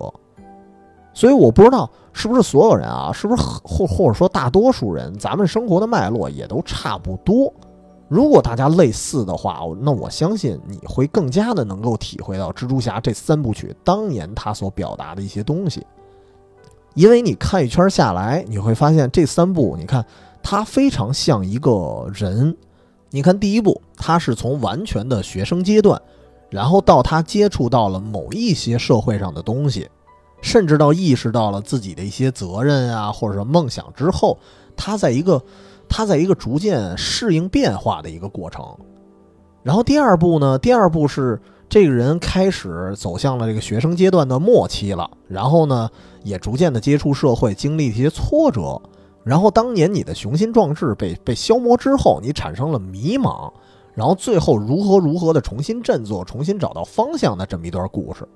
[1.13, 7.53] 所以我不知道是不是所有人啊，是不是或或者说大多数人，咱们生活的脉络也都差不多。
[8.07, 15.85] 如果大家类似的话，那我相信你会更加的能够体会到蜘蛛侠这三部曲当年他所表达的一些东西。
[16.93, 20.05] 因为你看一圈下来，你会发现这三部，你看
[20.41, 22.55] 它非常像一个人。
[23.09, 26.01] 你看第一步，他是从完全的学生阶段，
[26.49, 29.89] 然后到他接触到了某一些社会上的东西。
[30.39, 34.37] 甚至到意识到了自己的一些责任啊，或者说梦想之后，
[34.75, 35.41] 他在一个
[35.89, 38.63] 他在一个逐渐适应变化的一个过程。
[39.63, 45.89] 然后第二步呢，第二步是这个人开始走向了这个学生阶段的末期了，然后呢，
[46.23, 48.79] 也逐渐的接触社会，经历一些挫折。
[49.27, 53.51] 然后当年你的雄心壮志被被消磨之后，你产生了迷茫，
[53.93, 58.27] 然后最后如何如何的重新振作，重新找到方向的这么一段故事。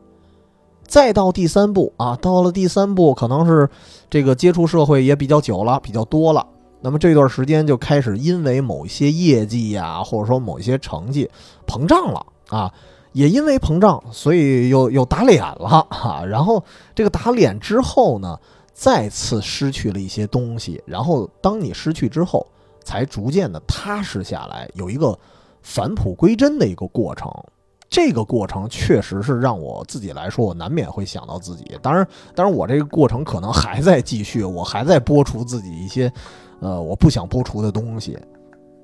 [0.86, 3.70] 再到第三步啊，到了第三步，可能是
[4.10, 6.46] 这个接触社会也比较久了，比较多了。
[6.82, 11.30] 那么这段时间就开始因为某一些业绩呀，或者说某一些成绩
[11.66, 12.74] 膨胀了啊，
[13.14, 16.26] 也因为膨胀，所以又又打脸了哈。
[16.26, 16.62] 然后
[16.94, 18.38] 这个打脸之后呢，
[18.74, 20.82] 再次失去了一些东西。
[20.86, 22.46] 然后当你失去之后，
[22.84, 25.18] 才逐渐的踏实下来，有一个
[25.62, 27.32] 返璞归真的一个过程。
[27.90, 31.78] 这个过程确实是让我自己来说，我难免会想到自己。
[31.82, 36.10] 当然，当然，我这个过程可能还在继续，我还在播出自己一些，
[36.62, 38.18] 呃，我不想播出的东西。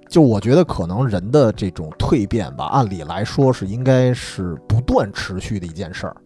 [0.10, 6.18] 就我觉得，可能人的这种蜕变吧，按理来说是应该是不断持续的一件事儿。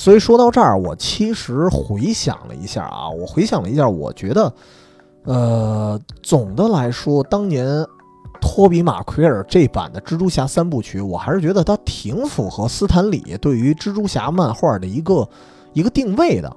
[0.00, 4.50] 所以说到这儿，我其实回想了一下啊，我回想了一下，我觉得，
[5.24, 7.84] 呃，总的来说，当年。
[8.40, 15.28] 托比·马奎尔这版的蜘蛛侠三部曲，我还是觉得它挺符合斯坦李对于蜘蛛侠漫画的一个
[15.74, 16.50] 一个定位的，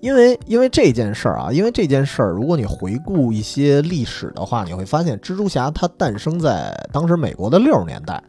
[0.00, 8.24] 因为因为这件事儿啊，因为这件事儿，如果你回顾一些历史的话，你会发现蜘蛛侠它诞生在当时美国的六十年代，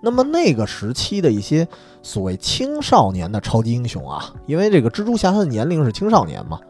[0.00, 1.66] 那么那个时期的一些
[2.02, 6.60] 所谓青少年的超级英雄啊，因为这个蜘蛛侠他的年龄是青少年嘛，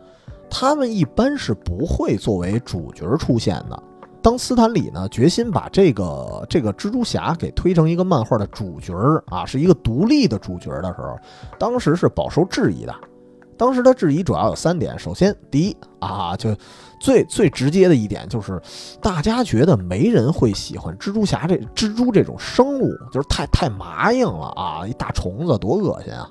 [0.48, 3.82] 他们一般是不会作为主角出现的。
[4.20, 11.16] 当斯坦李呢决心把这个这个蜘蛛侠给推成一个漫画的主角儿啊，是一个独立的主角的时候，
[11.58, 12.94] 当时是饱受质疑的。
[13.56, 16.50] 当时的质疑主要有三点：首先，第一啊，就
[17.00, 18.60] 最最直接的一点就是，
[19.00, 26.28] 大家觉得没人会喜欢蜘蛛侠这蜘蛛这种生物，就是太太麻硬了啊，一大虫子多恶心啊。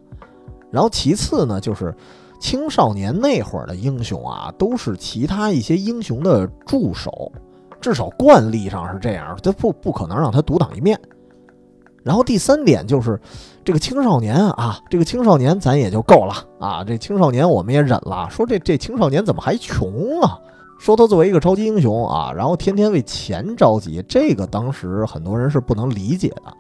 [0.72, 1.96] 然后其次呢，就是
[2.40, 7.32] 青少年那会儿的英雄啊，都是其他一些英雄的助手。
[7.80, 11.00] 至少惯例上是这样，他不不可能让他独当一面。
[12.04, 13.20] 然后第三点就是，
[13.64, 18.28] 这个青少年啊，这个青少年咱也就够了啊，这青少年我们也忍了。
[18.32, 20.40] 说这这青少年怎么还穷啊？
[20.80, 26.54] 说他作为一个超级英雄啊，然后天天为钱着急，这个当时很多人是不能理解的。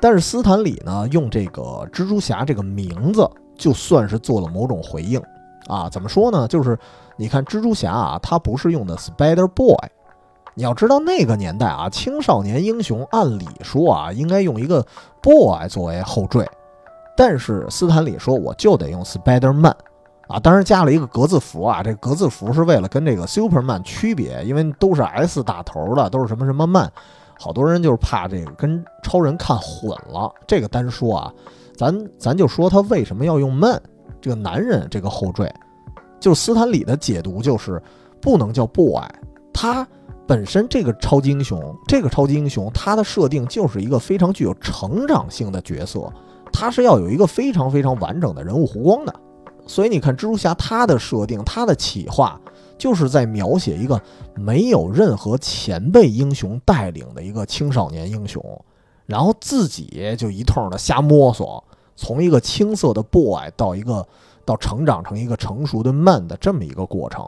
[0.00, 5.22] 但是斯坦李呢，用这个蜘蛛侠这个名字，就算是做了某种回应
[5.68, 5.88] 啊。
[5.88, 6.48] 怎么说呢？
[6.48, 6.76] 就是
[7.16, 9.76] 你看蜘蛛侠啊，他不是用的 Spider Boy。
[10.54, 14.84] 你要知道那个年代啊，青少年英雄按理说啊，应该用一个
[15.22, 16.46] boy 作为后缀，
[17.16, 19.74] 但是斯坦李说我就得用 Spider-Man
[20.32, 26.90] 啊，当然加了一个格字符啊，这格字符是为了跟这个 Superman 区别，因为都是 S 打头的，都是什么什么 man，
[27.38, 30.32] 好多人就是怕这个跟超人看混了。
[30.46, 31.32] 这个单说啊，
[31.76, 33.78] 咱咱就说他为什么要用 man
[34.20, 35.52] 这个男人这个后缀，
[36.18, 37.82] 就斯坦李的解读就是
[38.20, 39.02] 不能叫 boy，
[39.52, 39.86] 他。
[40.24, 46.10] 本身这个超级英雄，这个超级英雄，他的设定就是一个非常具有成长性的角色，
[46.52, 49.12] 他是要有一个非常非常完整的人物弧光的。
[49.66, 52.38] 所以你看，蜘蛛侠他的设定，他的企划，
[52.76, 54.00] 就是在描写一个
[54.34, 58.42] 没有任何前辈英雄带领的一个青少年英雄，
[59.06, 61.62] 然后自己就一通的瞎摸索，
[61.96, 64.06] 从一个青涩的 boy 到一个
[64.44, 67.24] 到成长成一个成熟的 man 的这么一个过程。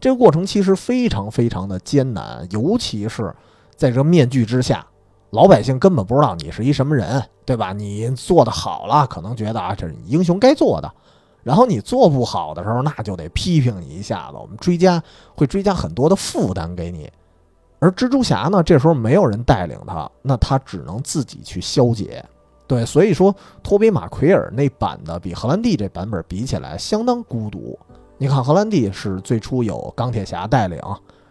[0.00, 3.34] 这个过程其实非常非常的艰难，尤其是
[3.74, 4.86] 在这面具之下，
[5.30, 7.72] 老百姓根本不知道你是一什么人，对吧？
[7.72, 10.88] 你做的好了，可能觉得啊，这是英雄该做的；
[11.42, 15.02] 然后你做不好的时候，那就得批评你一下子，我们追加
[15.34, 17.10] 会追加很多的负担给你。
[17.78, 22.24] 而蜘蛛侠呢，这时候没有人带领他，那他只能自己去消解。
[22.66, 27.78] 对，所以说托比马奎尔那版的比荷兰弟这版本比起来，相当孤独。
[28.18, 30.78] 你看，荷兰弟是最初有钢铁侠带领，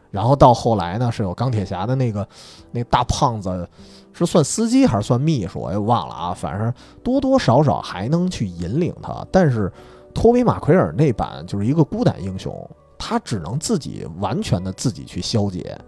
[0.09, 2.27] 然后到后来呢，是有钢铁侠的那个
[2.71, 3.69] 那大胖子
[4.13, 6.33] 是算司机还是算秘书，我也忘了啊。
[6.33, 9.71] 反正多多少少还能去引领他，但是
[10.17, 12.51] 托比马奎尔那版就是一个孤胆英雄，
[12.97, 15.79] 他只能自己完全的自己去消解。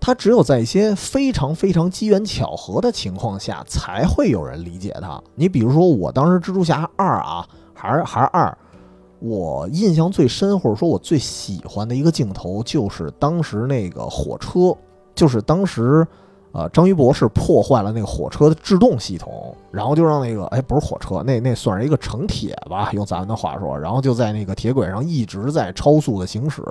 [0.00, 5.22] 他只有在一些非常非常机缘巧合的情况下，才会有人理解他。
[5.34, 8.56] 你比如说，我当时蜘蛛侠二啊，还是还是二，
[9.18, 14.74] 我印象最深或者说我最喜欢的一个镜头，就是当时那个火车，
[15.14, 16.08] 就是当时，
[16.52, 26.62] 呃，章鱼博士破坏了那个火车的制动系统，然后就让那个，哎，不是火车，那那算是一个城铁吧，用咱们的话说，然后就在那个铁轨上一直在超速的行驶，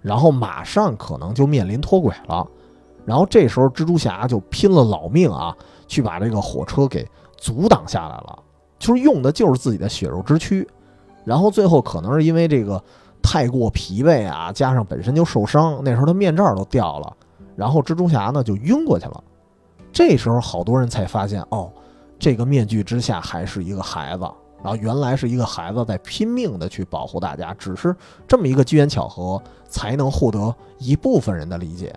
[0.00, 2.46] 然后马上可能就面临脱轨了。
[3.04, 5.52] 然后这时候，蜘蛛侠就拼了老命啊，
[5.88, 7.04] 去把这个火车给
[7.36, 8.38] 阻挡下来了，
[8.78, 10.64] 就是用的就是自己的血肉之躯。
[11.24, 12.80] 然后最后可能是因为这个
[13.20, 17.16] 太过疲惫啊，加上本身就受伤，那时候他面罩都掉了，
[17.58, 19.24] 然后蜘蛛侠呢就晕过去了。
[19.92, 21.72] 这时候好多人才发现，哦，
[22.20, 24.22] 这个面具之下还是一个孩子，
[24.62, 27.96] 然后原来是一个孩子在拼命的去保护大家，只是
[28.28, 31.92] 这么一个机缘巧合，才能获得一部分人的理解。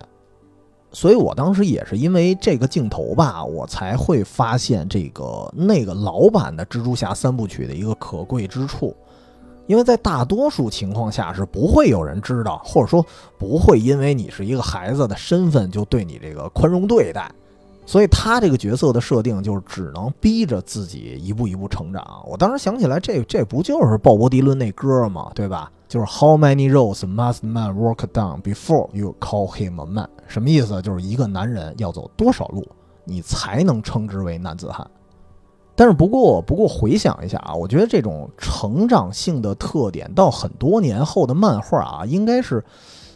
[0.91, 8.95] 所以我当时也是因为这个镜头吧，我才会发现这个那个老版的蜘蛛侠三部曲的一个可贵之处，
[9.68, 13.05] 因为在大多数情况下是不会有人知道，或者说
[13.38, 17.32] 不会因为你是一个孩子的身份就对你这个宽容对待，
[17.86, 22.24] 所以他这个角色的设定就是只能逼着自己一步一步成长。
[22.26, 25.32] 我当时想起来，这这不就是鲍勃迪伦那歌吗？
[25.36, 25.72] 对吧？
[25.88, 30.09] 就是 How many roads must man walk down before you call him a man？
[30.28, 30.82] 什么意思？
[30.82, 32.66] 就是一个男人要走多少路，
[33.03, 34.89] 你才能称之为男子汉？
[35.82, 42.64] 但是不过，不过回想一下啊，我觉得这种成长性的特点，到很多年后的漫画啊，应该是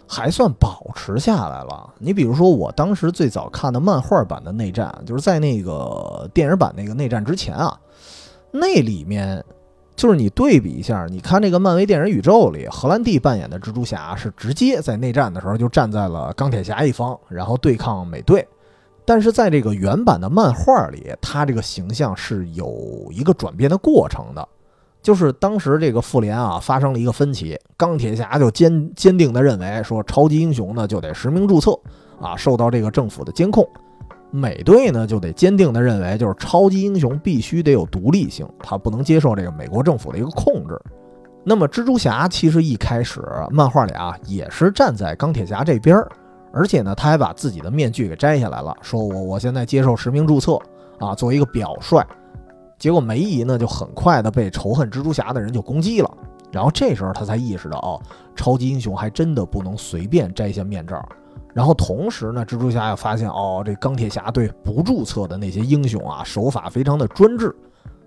[0.08, 1.94] 还算保持下来了。
[2.00, 7.80] 你比如说，我当时最早看的漫画版的内战，就是在那个电影版那个内战之前啊，
[8.50, 9.46] 那里面。
[9.96, 18.46] 就是你对比一下，你看这个漫威电影宇宙里，荷兰弟扮演的蜘蛛侠是直接在内战的时候就站在了钢铁侠一方，然后对抗美队。
[19.06, 24.48] 但是在这个原版的漫画里，他这个形象是有一个转变的过程的。
[25.02, 31.80] 就是当时这个复联啊发生了一个分歧，钢铁侠就坚坚定地认为说，超级英雄呢就得实名注册
[32.20, 33.64] 啊，受到这个政府的监控。
[34.32, 40.76] 美队呢就得坚定地认为，就是超级英雄必须得有独立性，他不能接受这个美国政府的一个控制。
[41.44, 46.12] 那么蜘蛛侠其实一开始漫画里啊也是站在钢铁侠这边儿，
[46.56, 50.58] 而且呢他还把自己的面具给摘下来了，说我我现在接受实名注册
[51.00, 52.02] 啊，作为一个表率。
[52.80, 56.18] 结果梅姨呢就很快的被仇恨蜘蛛侠的人就攻击了，
[56.52, 58.02] 然后这时候他才意识到，哦，
[58.36, 61.04] 超级英雄还真的不能随便摘下面罩。
[61.54, 67.56] 然后同时呢，蜘蛛侠也发现哦，这钢铁侠对不注册的那些英雄啊，手法非常的专制，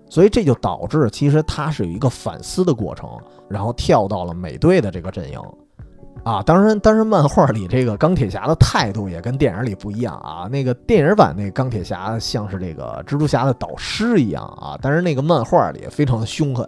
[0.07, 3.09] 所以这就导致其实他是有一个反思的过程，
[3.47, 5.39] 然后跳到了美队的这个阵营，
[6.23, 16.67] 啊，当然，当然，漫画里这个钢铁侠的态度也跟电影里不一样啊，那个电影版那钢铁侠像是这个蜘蛛侠的导师一样啊，但是那个漫画里非常的凶狠，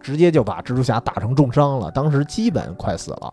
[0.00, 3.32] 直接就把蜘蛛侠打成重伤了，当时基本快死了。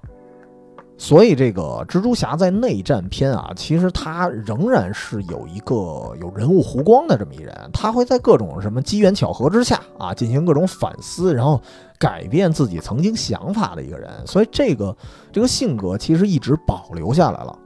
[0.96, 5.76] 所以，这个蜘蛛侠在内战篇啊，其实他仍然是有一个
[6.22, 11.60] 有人物弧光的这么一人，他会在各种什么机缘巧合之下啊，进行各种反思，然后
[11.98, 14.10] 改变自己曾经想法的一个人。
[14.26, 14.96] 所以，这个
[15.32, 17.58] 这个性格其实一直保留下来了。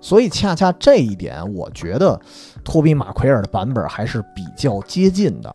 [0.00, 2.18] 所以，恰恰这一点，我觉得
[2.64, 5.54] 托比马奎尔的版本还是比较接近的。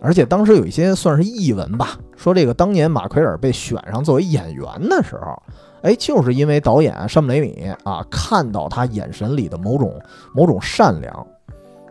[0.00, 5.42] 而且当时有一些算是译文吧，说这个当年马奎尔被选上作为演员的时候。
[5.82, 9.92] 哎，就是因为导演山姆雷米啊，看到他眼神里的某种
[10.34, 11.26] 某种善良。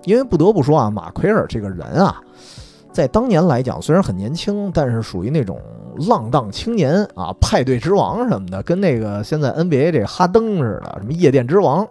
[0.03, 2.21] 因为不得不说啊，马奎尔这个人啊，
[2.93, 5.59] 在当年来讲虽然很年轻，但是属于那种
[6.07, 11.85] 浪荡青年啊，派对之王什么的，跟那个现在 NBA 这哈登似的，什么夜店之王。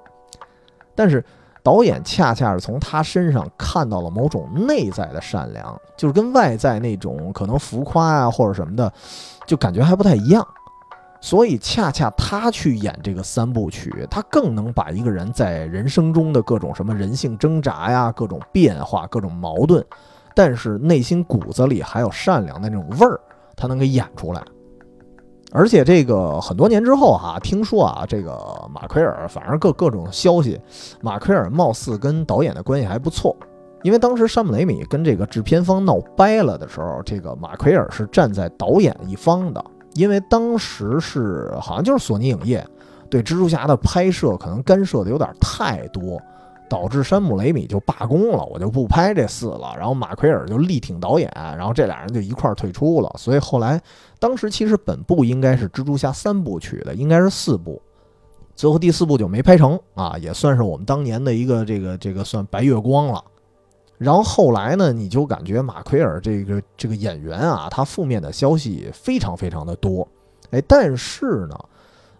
[0.95, 1.23] 但是
[1.63, 8.91] 导演恰恰是从他身上看到了某种内在的善良，就是跟外在那种可能浮夸啊或者什么的，
[9.47, 10.47] 就感觉还不太一样。
[11.27, 19.85] 所以，恰恰他去演这个三部曲，他更能把一个人在人生中的各种什么人性挣扎呀、各种变化、各种矛盾，
[20.37, 23.18] 但是内心骨子里还有善良的那种味儿，
[23.57, 24.41] 他能给演出来。
[25.51, 28.33] 而且，这个很多年之后哈，听说啊，这个
[28.72, 30.61] 马奎尔，反正各各种消息，
[31.03, 33.37] 马奎尔貌似跟导演的关系还不错，
[33.83, 39.64] 因为当时山姆雷米跟这个制片方闹掰了的时候，这个马奎尔是站在导演一方的。
[39.97, 42.65] 因为当时是好像就是索尼影业
[43.11, 46.21] 对蜘蛛侠的拍摄可能干涉的有点太多，
[46.69, 49.75] 导致山姆雷米就罢工了，我就不拍这四了。
[49.79, 53.13] 然后马奎尔就力挺导演，然后这俩人就一块儿退出了。
[53.17, 53.81] 所以后来，
[54.19, 57.81] 当时其实本部应该是蜘蛛侠三部曲的，应该是四部，
[58.55, 63.23] 最后第四部就没拍成啊，也算是我们当年的一个这个这个算白月光了。
[63.99, 70.07] 然后后来呢，你就感觉马奎尔这个这个演员啊，他负面的消息非常非常的多，
[70.51, 71.59] 哎，但是呢。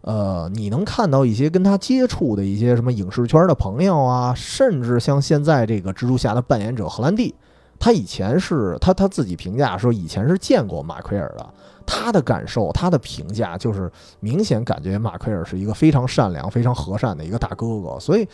[0.03, 7.35] 呃，你能看到一些跟他接触的一些什么影视圈的朋友啊，甚至像现在这个蜘蛛侠的扮演者荷兰弟，
[7.77, 11.45] 他以前是他他自己评价说以前是见过马奎尔的，
[11.85, 18.29] 他的感受，他的评价就是明显感觉马奎尔是一个非常善良、非常和善的一个大哥哥，所以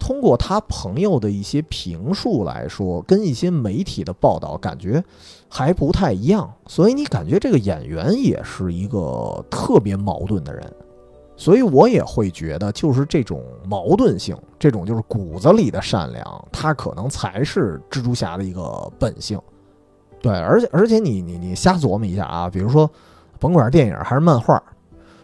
[0.00, 5.04] 通过他朋友的一些评述来说，跟一些媒体的报道感觉
[5.48, 10.64] 还不太一样，所以你感觉这个演员也是一个特别矛盾的人。
[11.36, 19.40] 所以我也会觉得，就是这种矛盾性，这种就是骨子里的善良，他可能才是蜘蛛侠的一个本性。
[20.20, 22.90] 对，而且而且你你你瞎琢磨一下啊，比如说，
[23.38, 24.62] 甭管是电影还是漫画，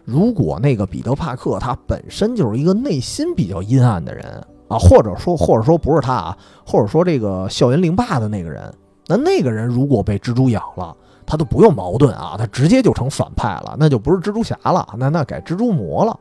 [0.06, 8.72] 如果那个彼得帕克他本身就是一个内心比较阴暗的人啊，或者说或者说不是他啊，或者说这个校园凌霸的那个人，
[9.06, 10.96] 那那个人如果被蜘蛛咬了。
[11.28, 16.16] 他都不用矛盾啊，他直接就成反派了，那就不是蜘蛛侠了，那那改蜘蛛魔了。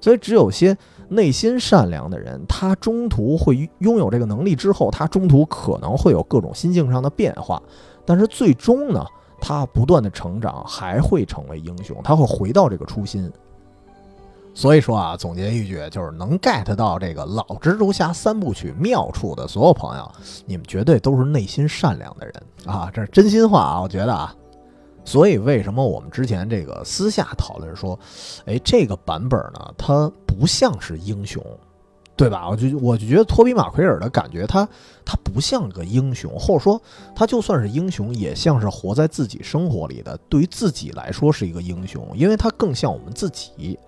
[0.00, 0.74] 所以只有些
[1.08, 7.62] 内心善良的人，他中途会拥有这个能力之后，他中途可能会有各种心境上的变化，
[8.06, 9.04] 但是最终呢，
[9.42, 13.30] 他不断的成长，还会成为英雄，他会回到这个初心。
[14.56, 20.12] 所以说啊，总结一句，就是能 get 到这个老蜘蛛侠三部曲妙处的所有朋友，
[20.46, 22.34] 你们绝对都是内心善良的人
[22.64, 24.34] 啊，这是真心话啊，我觉得啊。
[25.04, 28.00] 所以，为什么我们之前这个私下讨论说，
[28.46, 31.44] 哎，这个版本呢，它不像是英雄，
[32.16, 32.48] 对吧？
[32.48, 34.66] 我就我就觉得托比马奎尔的感觉，他
[35.04, 36.80] 他不像个英雄，或者说
[37.14, 43.78] 他就算是英雄，也像是活在自己生活里的，对于自己来说是一个英雄，因为他更像我们自己。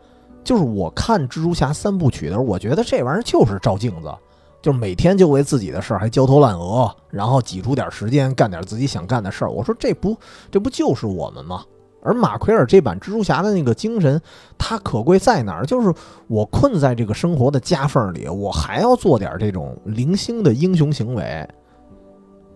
[0.44, 4.12] 就是我看蜘蛛侠三部曲的时候，我觉得这玩意儿就是照镜子。
[4.60, 9.50] 就是每天就为自己的事儿还焦头烂额，然后挤出点时间干点自己想干的事儿。
[9.50, 10.16] 我说这不
[10.50, 11.64] 这不就是我们吗？
[12.02, 14.20] 而马奎尔这版蜘蛛侠的那个精神，
[14.58, 15.64] 它可贵在哪儿？
[15.64, 15.94] 就是
[16.26, 21.48] 我困在这个生活的夹缝里，我还要做点这种零星的英雄行为。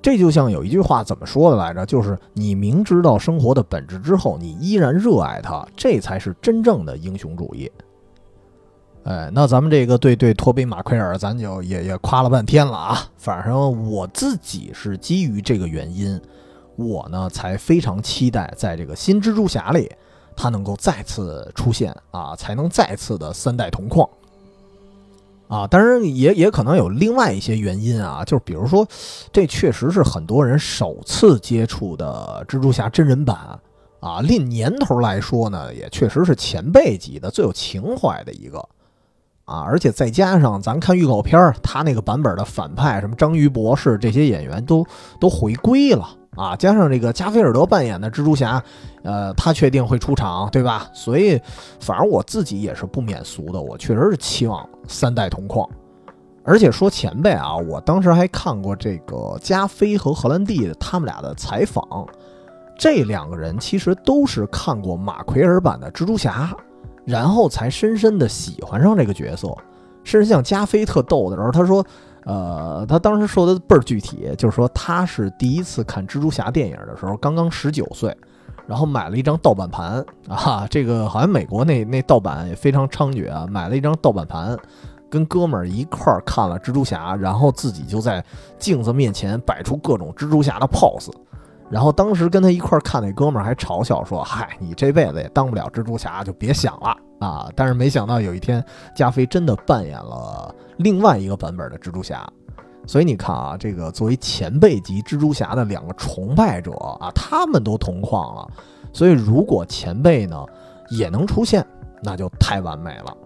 [0.03, 1.87] 这就像有一句话怎么说的来着？
[1.87, 7.71] 就是你明知道生活的本质之后，你依然热爱它，这才是真正的英雄主义。
[9.05, 12.99] 哎，那咱们这个对对托比马奎尔，咱就也也夸了半天了啊。
[13.17, 16.21] 反正我自己是基于这个原因，
[16.77, 19.91] 我呢才非常期待在这个新蜘蛛侠里，
[20.37, 24.09] 他能够再次出现啊，才能再次的三代同框
[25.53, 25.67] 啊。
[25.67, 28.89] 当然也也可能有另外一些原因啊，就是比如说，
[29.31, 33.37] 这确实是很多人首次接触的蜘蛛侠真人版
[34.01, 34.21] 啊。
[34.23, 38.67] 论年头来说呢，也确实是前辈级的最有情怀的一个。
[39.45, 44.87] 啊，而且再加上咱看预告片儿，他那个版本的反派，什么章鱼博士这些演员都
[45.19, 48.63] 都回归了啊，加上这个加菲尔德扮演的蜘蛛侠，
[49.03, 50.89] 呃，他确定会出场，对吧？
[50.95, 51.41] 所以，
[51.81, 55.69] 反正我自己也是不免俗的，我确实是期望三代同框。
[56.45, 61.85] 而且说前辈啊，我当时还看过这个加菲和荷兰弟他们俩的采访，
[62.79, 66.51] 这两个人其实都是看过马奎尔版的蜘蛛侠。
[67.05, 69.49] 然后才深深的喜欢上这个角色，
[70.05, 71.85] 甚至像加菲特逗的时候，他说
[72.25, 78.17] ：“呃，他当时说的倍儿具体，就是说他是第一次看蜘蛛侠电影的时候，刚刚十九岁，
[78.67, 84.57] 然后买了一张盗版盘啊，这个好像美国那那盗版也非常猖獗啊，买了一张盗版盘，
[85.11, 88.25] 跟哥们儿一块儿看了蜘蛛侠，然后自己就在
[88.59, 91.11] 镜子面前摆出各种蜘蛛侠的 pose。”
[91.73, 98.63] 然后当时跟他一块儿看那哥们儿还嘲笑说：“嗨，你这辈子也当不了蜘蛛侠，就别想了啊！”但是没想到有一天，
[98.95, 102.31] 加菲真的扮演了另外一个版本的蜘蛛侠。
[102.87, 108.47] 所以你看啊，这个作为前辈级蜘蛛侠的两个崇拜者啊，他们都同框了。
[108.93, 110.45] 所以如果前辈呢
[110.91, 111.67] 也能出现，
[112.03, 113.17] 那就太完美了。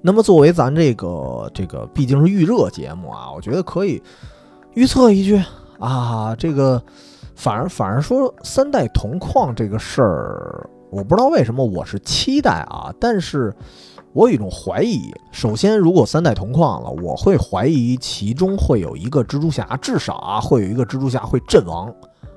[0.00, 4.02] 那么作为咱这个这个毕竟是预热节目啊，我觉得可以
[4.74, 5.40] 预测一句
[5.78, 6.82] 啊，这个。
[7.42, 13.52] 反而反而说三代同框这个事儿，我不知道为什么我是期待啊，但是
[14.12, 15.12] 我有一种怀疑。
[15.32, 21.92] 首先，如果三代同框了，我会怀疑其中会有一个蜘蛛侠，至少啊会有一个蜘蛛侠会阵亡，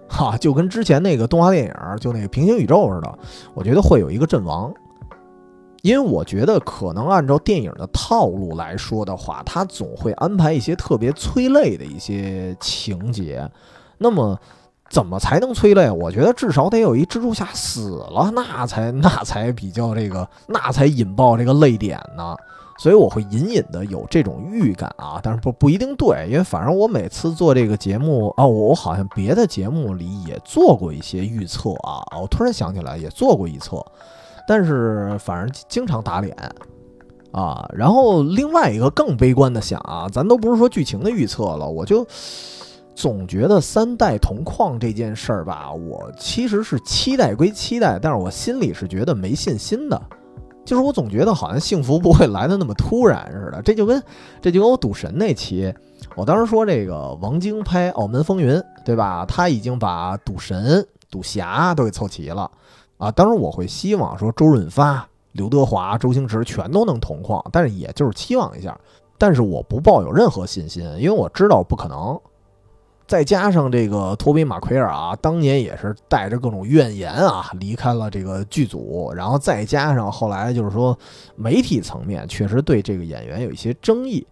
[0.10, 3.20] 哈，就跟之前那个动画电影就那个平行宇宙似的，
[3.54, 4.74] 我觉得会有一个阵亡。
[5.84, 13.48] 因为我觉得可能按照电影的套路来说的话，它总会安排一些特别催泪的一些情节。
[14.00, 14.38] 那么，
[14.90, 15.90] 怎么才能催泪？
[15.90, 22.36] 我觉得至少得有一蜘蛛侠死了，那才 那才比较这个，那才引爆这个泪点呢。
[22.78, 33.82] 所以我会隐隐的有这种预感啊，但是不不一定对，因为反正我每次做这个节目啊，我我好像别的节目里也做过一些预测啊，我突然想起来也做过一测。
[34.46, 36.36] 但是反正经常打脸
[37.32, 42.06] 啊，然后另外一个更悲观的想啊，咱都不是说剧情的预测了，我就
[42.96, 50.02] 总觉得三代同框这件事儿吧，我其实是期待归期待，但是我心里是觉得没信心的，
[50.64, 54.02] 就是我总觉得好像幸福不会来的那么突然似的，这就跟
[54.42, 55.74] 这就跟我赌神那期，
[56.16, 58.56] 我当时说这个王晶拍《澳门风云》，
[58.86, 59.26] 对吧？
[59.28, 62.50] 他已经把赌神、赌侠都给凑齐了。
[62.98, 68.80] 啊，当然我会希望说周润发、刘德华、周星驰全都能同框，但是也就是期望一下。
[69.18, 72.18] 但是我不抱有任何信心，因为我知道不可能。
[73.08, 80.98] 再加上这个托比马奎尔啊，当年也是带着各种怨言啊离开了这个剧组，然后再加上后来就是说
[81.36, 84.26] 媒体层面确实对这个演员有一些争议，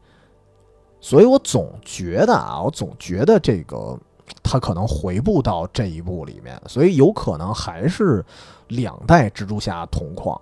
[1.00, 3.98] 所以我总觉得啊，我总觉得这个。
[4.42, 8.24] 他可能回不到这一步里面，所以有可能还是
[8.70, 10.40] 两代蜘蛛侠同框。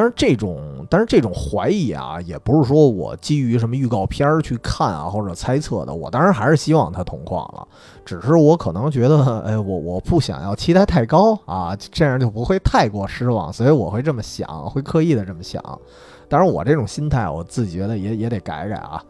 [0.00, 0.58] 但是这种，
[0.88, 5.94] 但是这种怀疑啊，也不是说我基于什么预告片去看啊或者猜测的。
[5.94, 7.68] 我当然还是希望他同框了，
[8.02, 15.62] 只是我可能觉得，哎，我我不想要期待太高啊，这样就不会太过失望，所以我会这么想，会刻意的这么想。
[16.30, 19.04] 当然，我这种心态，我自己觉得也也得改改啊。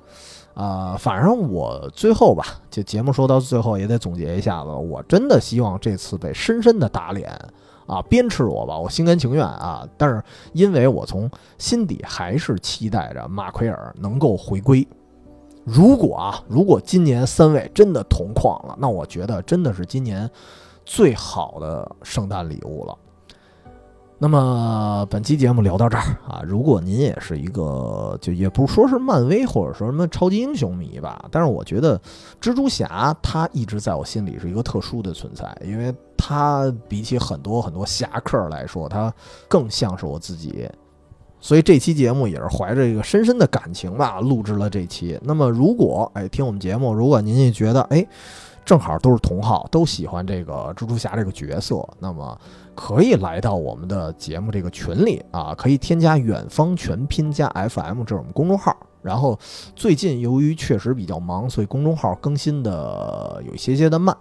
[0.54, 4.70] 啊，反正我最后吧，就节目说到最后也得总结一下子。
[4.70, 7.32] 我真的希望这次被深深的打脸
[7.90, 9.86] 啊，鞭笞我吧，我心甘情愿啊。
[9.96, 10.22] 但是
[10.52, 14.86] 因为我从心底还是期待着马奎尔能够回归。
[15.64, 20.28] 如果啊，如果今年三位真的同框了，那我觉得真的是今年
[20.86, 22.96] 最好的圣诞礼物了。
[24.22, 31.98] 那么本期节目聊到这儿啊，如果您也是一个就也不说是漫威或者说什么超级英雄迷吧，但是我觉得
[32.38, 39.10] 蜘蛛侠他一直在我心里是一个特殊的存在，因为他比起很多很多侠客来说，他
[39.48, 40.68] 更像是我自己，
[41.40, 45.18] 所以这期节目也是怀着一个深深的感情吧录制了这期。
[45.22, 48.06] 那么如果哎听我们节目，如果您也觉得哎。
[48.62, 52.38] 正好都是同好，都喜欢这个蜘蛛侠这个角色，那么
[52.82, 58.74] 可以来到我们的节目这个群里啊，可以添加远方全拼加 FM，这是我们公众号。
[59.02, 59.38] 然后
[59.76, 64.16] 最近由于确实比较忙，所以公众号更新的有一些些的慢。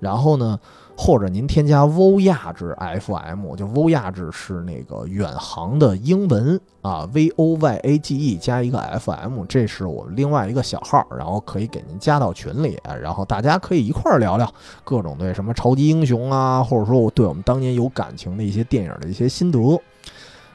[0.00, 0.60] 然后呢？
[0.96, 14.48] 或者您添加 Voyage FM，就 Voyage 是那个远航的英文啊，V O Y A G E 加一个 FM，这是我们另外一个小号，然后可以给您加到群里，然后大家可以一块儿聊聊
[14.84, 19.58] 各种对什么超级英雄啊，或者说我对我们当年有感情的一些电影的一些心得。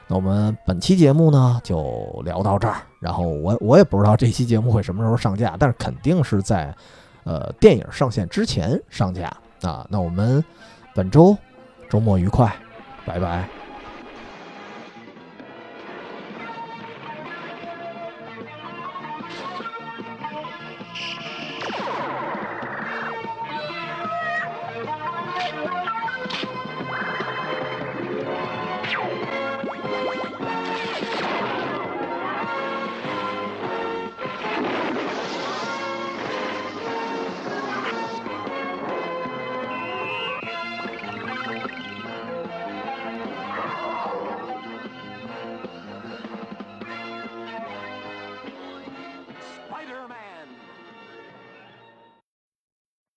[0.08, 6.74] 那我们本期节目呢就聊到这儿，然后我我也不知道这期节目会什么时候上架，但是肯定是在
[7.24, 9.30] 呃电影上线之前上架。
[9.66, 10.44] 啊，那我们
[10.94, 11.36] 本周
[11.88, 12.54] 周末愉快，
[13.04, 13.59] 拜拜。